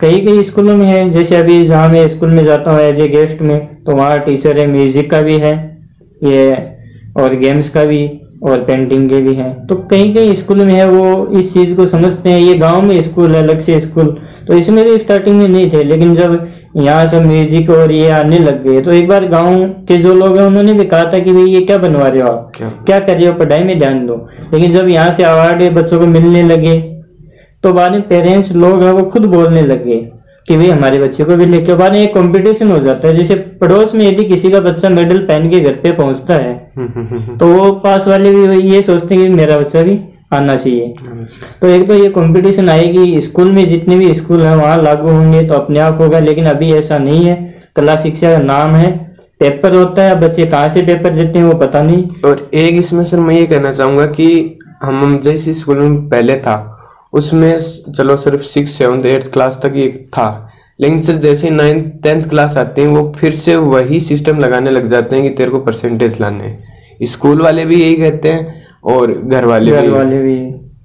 कई 0.00 0.20
कई 0.20 0.42
स्कूलों 0.42 0.76
में 0.76 0.86
है। 0.86 1.10
जैसे 1.10 1.36
अभी 1.36 1.66
जहाँ 1.66 1.88
मैं 1.88 2.06
स्कूल 2.08 2.30
में 2.30 2.42
जाता 2.44 2.72
हूँ 2.72 2.80
एज 2.80 3.00
ए 3.00 3.08
गेस्ट 3.08 3.40
में 3.42 3.84
तो 3.84 3.96
वहाँ 3.96 4.18
टीचर 4.20 4.58
है 4.58 4.66
म्यूज़िक 4.66 5.10
का 5.10 5.20
भी 5.22 5.38
है, 5.38 5.54
ये 6.22 6.54
और 7.18 7.34
गेम्स 7.36 7.68
का 7.68 7.84
भी। 7.84 8.06
और 8.42 8.62
पेंटिंग 8.64 9.08
के 9.10 9.20
भी 9.22 9.34
हैं। 9.34 9.66
तो 9.66 9.76
कहीं 9.90 10.14
कहीं 10.14 10.32
स्कूल 10.34 10.58
में 10.64 10.72
है 10.74 10.88
वो 10.88 11.26
इस 11.38 11.52
चीज़ 11.54 11.74
को 11.76 11.86
समझते 11.86 12.30
हैं 12.30 12.40
ये 12.40 12.54
गाँव 12.58 12.82
में 12.82 13.00
स्कूल 13.00 13.34
है 13.34 13.42
अलग 13.42 13.58
से 13.58 13.78
स्कूल 13.80 14.16
तो 14.46 14.54
इसमें 14.54 14.84
भी 14.84 14.98
स्टार्टिंग 14.98 15.36
में 15.36 15.46
नहीं 15.48 15.70
थे 15.72 15.82
लेकिन 15.84 16.14
जब 16.14 16.46
यहाँ 16.76 17.06
सब 17.06 17.22
म्यूज़िक 17.22 17.70
और 17.70 17.92
ये 17.92 18.08
आने 18.10 18.38
लग 18.38 18.62
गए 18.64 18.80
तो 18.80 18.92
एक 18.92 19.08
बार 19.08 19.26
गाँव 19.28 19.64
के 19.88 19.98
जो 19.98 20.14
लोग 20.14 20.36
हैं 20.38 20.44
उन्होंने 20.46 20.72
भी 20.72 20.84
कहा 20.84 21.04
था 21.12 21.18
कि 21.18 21.32
भाई 21.32 21.44
ये 21.44 21.60
क्या 21.60 21.78
बनवा 21.78 22.08
रहे 22.08 22.22
हो 22.22 22.28
आप? 22.28 22.52
क्या, 22.56 22.68
क्या 22.68 22.98
कर 23.00 23.16
रहे 23.16 23.26
हो? 23.26 23.32
पढ़ाई 23.34 23.64
में 23.64 23.78
ध्यान 23.78 24.06
दो। 24.06 24.16
लेकिन 24.52 24.70
जब 24.70 24.88
यहाँ 24.88 25.12
से 25.12 25.22
अवार्ड 25.22 25.72
बच्चों 25.74 26.00
को 26.00 26.06
मिलने 26.06 26.42
लगे 26.42 26.78
तो 27.62 27.72
बाद 27.72 27.92
में 27.92 28.02
पेरेंट्स 28.08 28.52
लोग 28.52 28.82
हैं 28.82 28.92
वो 28.92 29.02
खुद 29.02 29.24
बोलने 29.26 29.62
लगे 29.62 29.96
कि 30.48 30.56
भाई 30.56 30.68
हमारे 30.68 30.98
बच्चे 30.98 31.24
को 31.24 31.36
भी 31.36 31.46
लेके 31.46 31.74
बाद 31.74 31.94
एक 31.96 32.14
कंपटीशन 32.14 32.70
हो 32.70 32.78
जाता 32.80 33.08
है। 33.08 33.14
जैसे 33.14 33.34
पड़ोस 33.60 33.94
में 33.94 34.04
यदि 34.06 34.24
किसी 34.24 34.50
का 34.50 34.60
बच्चा 34.60 34.88
मेडल 34.88 35.18
पहन 35.26 35.48
के 35.50 35.60
घर 35.60 35.72
पे 35.82 35.92
पहुँचता 35.92 36.34
है 36.34 37.38
तो 37.38 37.46
वो 37.48 37.70
पास 37.80 38.06
वाले 38.08 38.32
भी 38.32 38.60
ये 38.64 38.82
सोचते 38.82 39.14
हैं 39.14 39.26
कि 39.26 39.32
मेरा 39.34 39.58
बच्चा 39.58 39.82
भी 39.82 39.98
आना 40.32 40.56
चाहिए। 40.56 40.94
तो 41.60 41.68
एक 41.68 41.86
तो 41.88 41.94
ये 41.94 42.08
कंपटीशन 42.10 42.68
आएगी 42.68 43.20
स्कूल 43.20 43.50
में 43.52 43.64
जितने 43.64 43.96
भी 43.96 44.12
स्कूल 44.14 44.42
हैं 44.42 44.54
वहाँ 44.56 44.82
लागू 44.82 45.08
होंगे 45.08 45.42
तो 45.48 45.54
अपने 45.54 45.80
आप 45.80 46.00
होगा 46.00 46.18
लेकिन 46.20 46.46
अभी 46.46 46.72
ऐसा 46.74 46.98
नहीं 46.98 47.24
है। 47.24 47.34
कला 47.76 47.96
शिक्षा 47.96 48.32
का 48.32 48.42
नाम 48.44 48.74
है। 48.74 48.90
पेपर 49.40 49.74
होता 49.74 50.02
है 50.02 50.20
बच्चे 50.20 50.46
कहाँ 50.46 50.68
से 50.68 50.82
पेपर 50.82 51.14
देते 51.14 51.38
हैं 51.38 51.46
वो 51.46 51.58
पता 51.58 51.82
नहीं। 51.82 52.04
और 52.24 52.48
एक 52.54 52.74
इसमें 52.76 53.04
सर 53.04 53.20
मैं 53.20 53.34
ये 53.34 53.46
कहना 53.46 53.72
चाहूँगा 53.72 54.06
कि 54.08 54.58
हम 54.82 55.20
जैसे 55.24 55.54
स्कूल 55.54 55.78
में 55.78 56.08
पहले 56.08 56.36
था 56.38 56.56
उसमें 57.12 57.60
चलो 57.98 58.16
सिर्फ़ 58.16 58.42
सिक्स 58.42 58.72
सेवन्थ 58.72 59.06
एट्थ 59.06 59.32
क्लास 59.32 59.60
तक 59.62 59.72
ये 59.76 59.88
था। 60.08 60.52
लेकिन 60.80 60.98
सर 61.00 61.12
जैसे 61.12 61.50
नाइन्थ 61.50 62.02
टेंथ 62.02 62.24
क्लास 62.24 62.56
आते 62.56 62.82
हैं 62.82 62.88
वो 62.88 63.12
फिर 63.18 63.34
से 63.34 63.56
वही 63.56 64.00
सिस्टम 64.00 64.38
लगाने 64.38 64.70
लग 64.70 64.88
जाते 64.88 65.16
हैं 65.16 65.22
कि 65.24 65.30
तेरे 65.30 65.50
को 65.50 65.58
परसेंटेज 65.58 66.20
लाने 66.20 66.54
स्कूल 67.02 67.42
वाले 67.42 67.64
भी 67.64 67.82
यही 67.82 67.96
कहते 67.96 68.28
हैं 68.28 68.66
और 68.84 69.12
घर 69.24 69.44
वाले 69.44 69.70
घर 69.70 69.82
भी, 69.82 69.88
वाले 69.88 70.18
भी। 70.18 70.36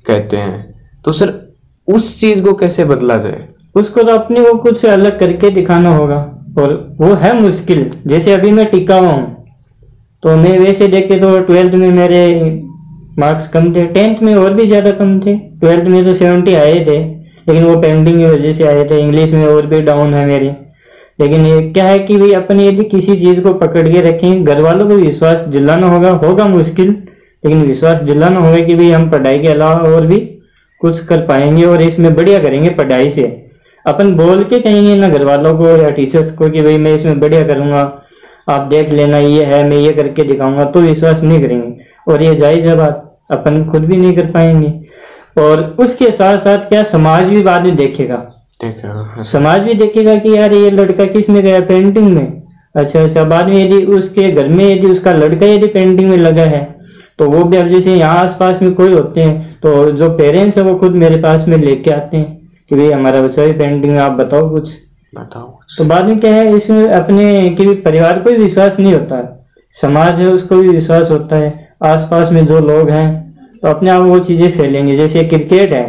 कहते 0.08 0.38
हैं। 0.38 0.84
तो 1.06 1.12
सर 1.12 1.34
उस 1.88 2.20
चीज़ 2.20 2.44
को 2.44 2.54
कैसे 2.54 2.86
बदला 2.86 3.18
जाए? 3.18 3.46
उसको 3.76 4.04
तो 4.04 4.12
अपने 4.12 4.42
को 4.42 4.54
कुछ 4.54 4.86
अलग 4.86 5.20
करके 5.20 5.50
दिखाना 5.50 5.96
होगा। 5.96 6.18
और 6.58 6.74
वो 6.98 7.14
है 7.14 7.34
मुश्किल। 7.42 7.90
जैसे 8.08 8.34
अभी 8.34 8.52
मैं 8.52 8.66
टिका 8.66 8.98
हुआ 8.98 9.12
हूँ 9.12 9.46
तो 10.24 10.36
मैं 10.38 10.58
वैसे 10.60 10.88
देखे 10.88 11.20
तो 11.20 11.40
ट्वेल्थ 11.40 11.74
में 11.74 11.90
मेरे 11.90 12.24
मार्क्स 13.22 13.48
कम 13.48 13.74
थे। 13.76 13.86
टेंथ 13.88 14.22
में 14.24 14.34
और 14.36 14.54
भी 14.54 14.66
ज़्यादा 14.68 14.92
कम 14.94 15.20
थे। 15.20 15.36
ट्वेल्थ 15.60 15.86
में 15.86 16.04
तो 16.06 16.14
सेवेंटी 16.14 16.54
आए 16.56 16.80
थे, 16.86 16.98
लेकिन 17.48 17.64
वो 17.64 17.76
पेंडिंग 17.82 18.18
की 18.18 18.26
वजह 18.26 18.52
से 18.52 18.68
आए 18.68 18.84
थे। 18.90 19.00
इंग्लिश 19.00 19.34
में 19.34 19.46
और 19.46 19.66
भी 19.66 19.82
डाउन 19.82 20.14
है 20.14 20.26
मेरी। 20.26 20.52
लेकिन 21.20 21.46
ये 21.46 21.62
क्या 21.64 21.86
है 21.86 22.00
कि 22.00 22.18
भाई, 22.18 22.32
अपन 22.34 22.60
यदि 22.60 22.84
किसी 22.84 23.16
चीज़ 23.16 23.42
को 23.42 23.54
पकड़ 23.54 23.88
के 23.90 24.02
रखें 24.02 24.44
घर 24.44 24.62
वालों 24.62 24.88
को 24.90 24.96
विश्वास 24.96 25.42
दिलाना 25.42 25.88
होगा 25.88 26.10
होगा 26.18 26.48
मुश्किल, 26.48 26.90
लेकिन 27.44 27.62
विश्वास 27.62 28.00
दिलाना 28.00 28.40
होगा 28.40 28.62
कि 28.62 28.76
भाई, 28.76 28.90
हम 28.92 29.10
पढ़ाई 29.12 29.40
के 29.40 29.48
अलावा 29.48 29.90
और 29.92 30.06
भी 30.06 30.20
कुछ 30.82 31.00
कर 31.06 31.22
पाएँगे 31.22 31.64
और 31.64 31.82
इसमें 31.82 32.14
बढ़िया 32.16 32.40
करेंगे 32.40 32.70
पढ़ाई 32.70 33.10
से। 33.10 33.24
अपन 33.86 34.14
बोल 34.16 34.44
के 34.44 34.60
कहेंगे 34.60 34.96
ना 34.96 35.10
घर 35.10 35.26
वालों 35.26 35.58
को 35.58 35.68
या 35.68 35.90
टीचर्स 35.90 36.32
को 36.32 36.50
कि 36.50 36.62
भाई, 36.62 36.78
मैं 36.78 36.94
इसमें 36.96 37.20
बढ़िया 37.20 37.48
करूँगा। 37.48 37.82
आप 38.50 38.62
देख 38.62 38.90
लेना, 38.90 39.18
ये 39.18 39.44
है, 39.44 39.64
मैं 39.70 39.78
ये 39.78 39.94
करके 39.94 40.24
दिखाऊँगा 40.24 40.66
तो 40.66 40.80
विश्वास 40.80 41.24
नहीं 41.24 41.42
करेंगे। 41.42 41.90
और 42.08 42.24
ये 42.24 42.36
जायज़ 42.36 42.68
है 42.70 42.76
बात। 42.76 43.11
अपन 43.30 43.64
खुद 43.66 43.86
भी 43.86 43.98
नहीं 43.98 44.16
कर 44.16 44.26
पाएँगे। 44.32 44.74
और 45.38 45.64
उसके 45.80 46.12
साथ 46.12 46.38
साथ 46.38 46.68
क्या 46.70 46.84
समाज 46.86 47.30
भी 47.30 47.42
बाद 47.44 47.64
में 47.64 47.76
देखेगा। 47.76 48.16
देखेगा 48.60 49.24
समाज 49.24 49.64
भी 49.64 49.74
देखेगा 49.74 50.16
कि 50.16 50.36
यार 50.38 50.54
ये 50.54 50.72
लड़का 50.72 51.06
किसमें 51.06 51.42
गया 51.44 51.60
पेंटिंग 51.62 52.12
में। 52.14 52.42
अच्छा 52.76 53.04
अच्छा 53.04 53.24
बाद 53.24 53.48
में 53.48 53.56
यदि 53.56 53.84
उसके 53.94 54.32
घर 54.32 54.48
में 54.48 54.64
यदि 54.66 54.88
उसका 54.88 55.14
लड़का 55.14 55.46
यदि 55.46 55.68
पेंटिंग 55.68 56.10
में 56.10 56.18
लगा 56.18 56.44
है 56.46 56.64
तो 57.20 57.30
वो 57.30 57.44
भी 57.44 57.58
अब 57.58 57.68
जैसे 57.68 57.96
यहाँ 57.96 58.18
आस 58.18 58.36
पास 58.40 58.62
में 58.62 58.74
कोई 58.74 58.94
होते 58.94 59.22
हैं 59.22 59.54
तो 59.64 59.92
जो 59.92 60.10
पेरेंट्स 60.18 60.58
है 60.58 60.64
वो 60.64 60.76
खुद 60.76 60.96
मेरे 60.96 61.18
पास 61.22 61.48
में 61.48 61.58
लेके 61.58 61.92
आते 61.92 62.18
हैं 62.18 62.40
कि 62.70 62.76
भाई 62.76 62.92
हमारा 62.92 63.22
बच्चा 63.22 63.46
भी 63.46 63.54
पेंटिंग 63.54 63.92
में 63.94 64.00
आप 64.00 64.12
बताओ 64.12 64.50
कुछ। 64.50 64.78
बताओ 65.14 65.44
कुछ। 65.44 65.76
तो 65.78 65.86
बाद 65.86 66.06
में 66.06 66.20
क्या 66.20 66.34
है 66.36 66.56
इसमें 66.56 66.88
अपने 66.90 67.50
कि 67.50 67.66
भी 67.66 67.74
परिवार 67.82 68.20
को 68.20 68.30
भी 68.30 68.38
विश्वास 68.38 68.80
नहीं 68.80 68.94
होता। 68.94 69.18
है 69.18 69.40
समाज 69.76 70.20
है 70.20 70.28
उसको 70.28 70.56
भी 70.56 70.70
विश्वास 70.70 71.12
होता 71.12 71.36
है। 71.36 71.71
आसपास 71.82 72.32
में 72.32 72.46
जो 72.46 72.60
लोग 72.60 72.90
हैं 72.90 73.10
तो 73.62 73.68
अपने 73.68 73.90
आप 73.90 74.02
वो 74.02 74.20
चीज़ें 74.20 74.50
फैलेंगे। 74.52 74.96
जैसे 74.96 75.24
क्रिकेट 75.24 75.74
है 75.74 75.86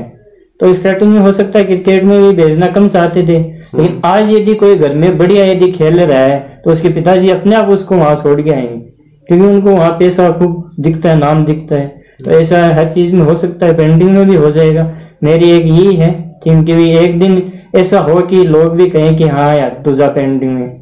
तो 0.61 0.72
स्टार्टिंग 0.75 1.11
में 1.11 1.18
हो 1.20 1.32
सकता 1.32 1.58
है 1.58 1.64
क्रिकेट 1.64 2.04
में 2.04 2.20
भी 2.20 2.37
भेजना 2.37 2.66
कम 2.66 2.88
चाहते 2.88 3.22
थे 3.22 3.38
लेकिन 3.38 4.00
आज 4.04 4.30
यदि 4.30 4.54
कोई 4.54 4.76
घर 4.76 4.94
में 4.94 5.16
बढ़िया 5.18 5.44
यदि 5.44 5.70
खेल 5.72 6.00
रहा 6.00 6.18
है 6.18 6.38
तो 6.64 6.70
उसके 6.70 6.88
पिताजी 6.88 7.30
अपने 7.30 7.56
आप 7.56 7.68
उसको 7.68 7.96
वहाँ 7.96 8.16
छोड़ 8.16 8.40
के 8.40 8.50
आएँगे 8.50 8.78
क्योंकि 9.26 9.46
उनको 9.46 9.70
वहाँ 9.70 9.90
पैसा 9.90 10.30
खूब 10.32 10.70
दिखता 10.80 11.08
है 11.08 11.18
नाम 11.18 11.44
दिखता 11.44 11.76
है। 11.76 11.87
तो 12.25 12.30
ऐसा 12.30 12.62
हर 12.75 12.87
चीज़ 12.88 13.14
में 13.16 13.25
हो 13.26 13.34
सकता 13.34 13.66
है 13.66 13.76
पेंटिंग 13.76 14.11
में 14.11 14.28
भी 14.28 14.34
हो 14.34 14.50
जाएगा। 14.50 14.92
मेरी 15.25 15.50
एक 15.50 15.64
यही 15.64 15.94
है 15.96 16.11
क्योंकि 16.42 16.75
भी 16.75 16.90
एक 16.96 17.18
दिन 17.20 17.42
ऐसा 17.75 18.00
हो 18.00 18.20
कि 18.22 18.44
लोग 18.44 18.76
भी 18.76 18.88
कहें 18.90 19.16
कि 19.16 19.28
हाँ 19.28 19.54
यार 19.54 19.82
तुझा 19.84 20.08
पेंटिंग 20.08 20.50
में। 20.50 20.80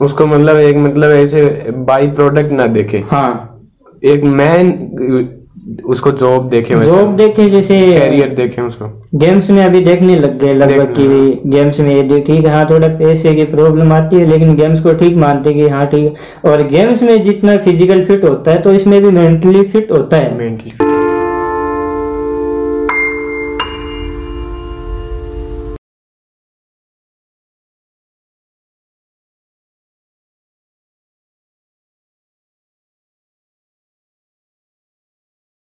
उसको 0.00 0.26
मतलब 0.26 0.56
एक 0.56 0.76
मतलब 0.76 1.10
ऐसे 1.12 1.72
बाई 1.78 2.10
प्रोडक्ट 2.10 2.52
ना 2.52 2.66
देखे। 2.66 2.98
हाँ। 3.10 3.51
एक 4.02 4.22
मैन 4.24 4.70
उसको 5.86 6.10
जॉब 6.12 6.48
देखे 6.50 6.74
जॉब 6.76 7.14
देखे 7.16 7.48
जैसे 7.50 7.78
कैरियर 7.80 8.30
देखे 8.36 8.62
उसको। 8.62 8.86
गेम्स 9.18 9.50
में 9.50 9.62
अभी 9.64 9.80
देखने 9.80 10.16
लग 10.16 10.38
गए 10.38 10.54
लगभग 10.54 10.94
कि 10.96 11.50
गेम्स 11.50 11.80
में 11.80 11.94
ये 11.94 12.20
ठीक 12.20 12.44
है 12.46 12.52
हाँ 12.52 12.64
थोड़ा 12.70 12.88
पैसे 12.98 13.34
की 13.34 13.44
प्रॉब्लम 13.52 13.92
आती 13.92 14.16
है 14.16 14.26
लेकिन 14.26 14.54
गेम्स 14.56 14.80
को 14.80 14.92
ठीक 14.94 15.16
मानते 15.16 15.54
कि 15.54 15.68
हाँ 15.68 15.86
ठीक 15.86 16.04
है। 16.04 16.50
और 16.50 16.66
गेम्स 16.68 17.02
में 17.02 17.20
जितना 17.22 17.56
फ़िज़िकल 17.58 18.04
फिट 18.04 18.24
होता 18.24 18.50
है 18.50 18.62
तो 18.62 18.72
इसमें 18.72 19.02
भी 19.02 19.10
मेंटली 19.10 19.62
फिट 19.64 19.90
होता 19.92 20.16
है। 20.16 20.36
मेंटली 20.38 20.72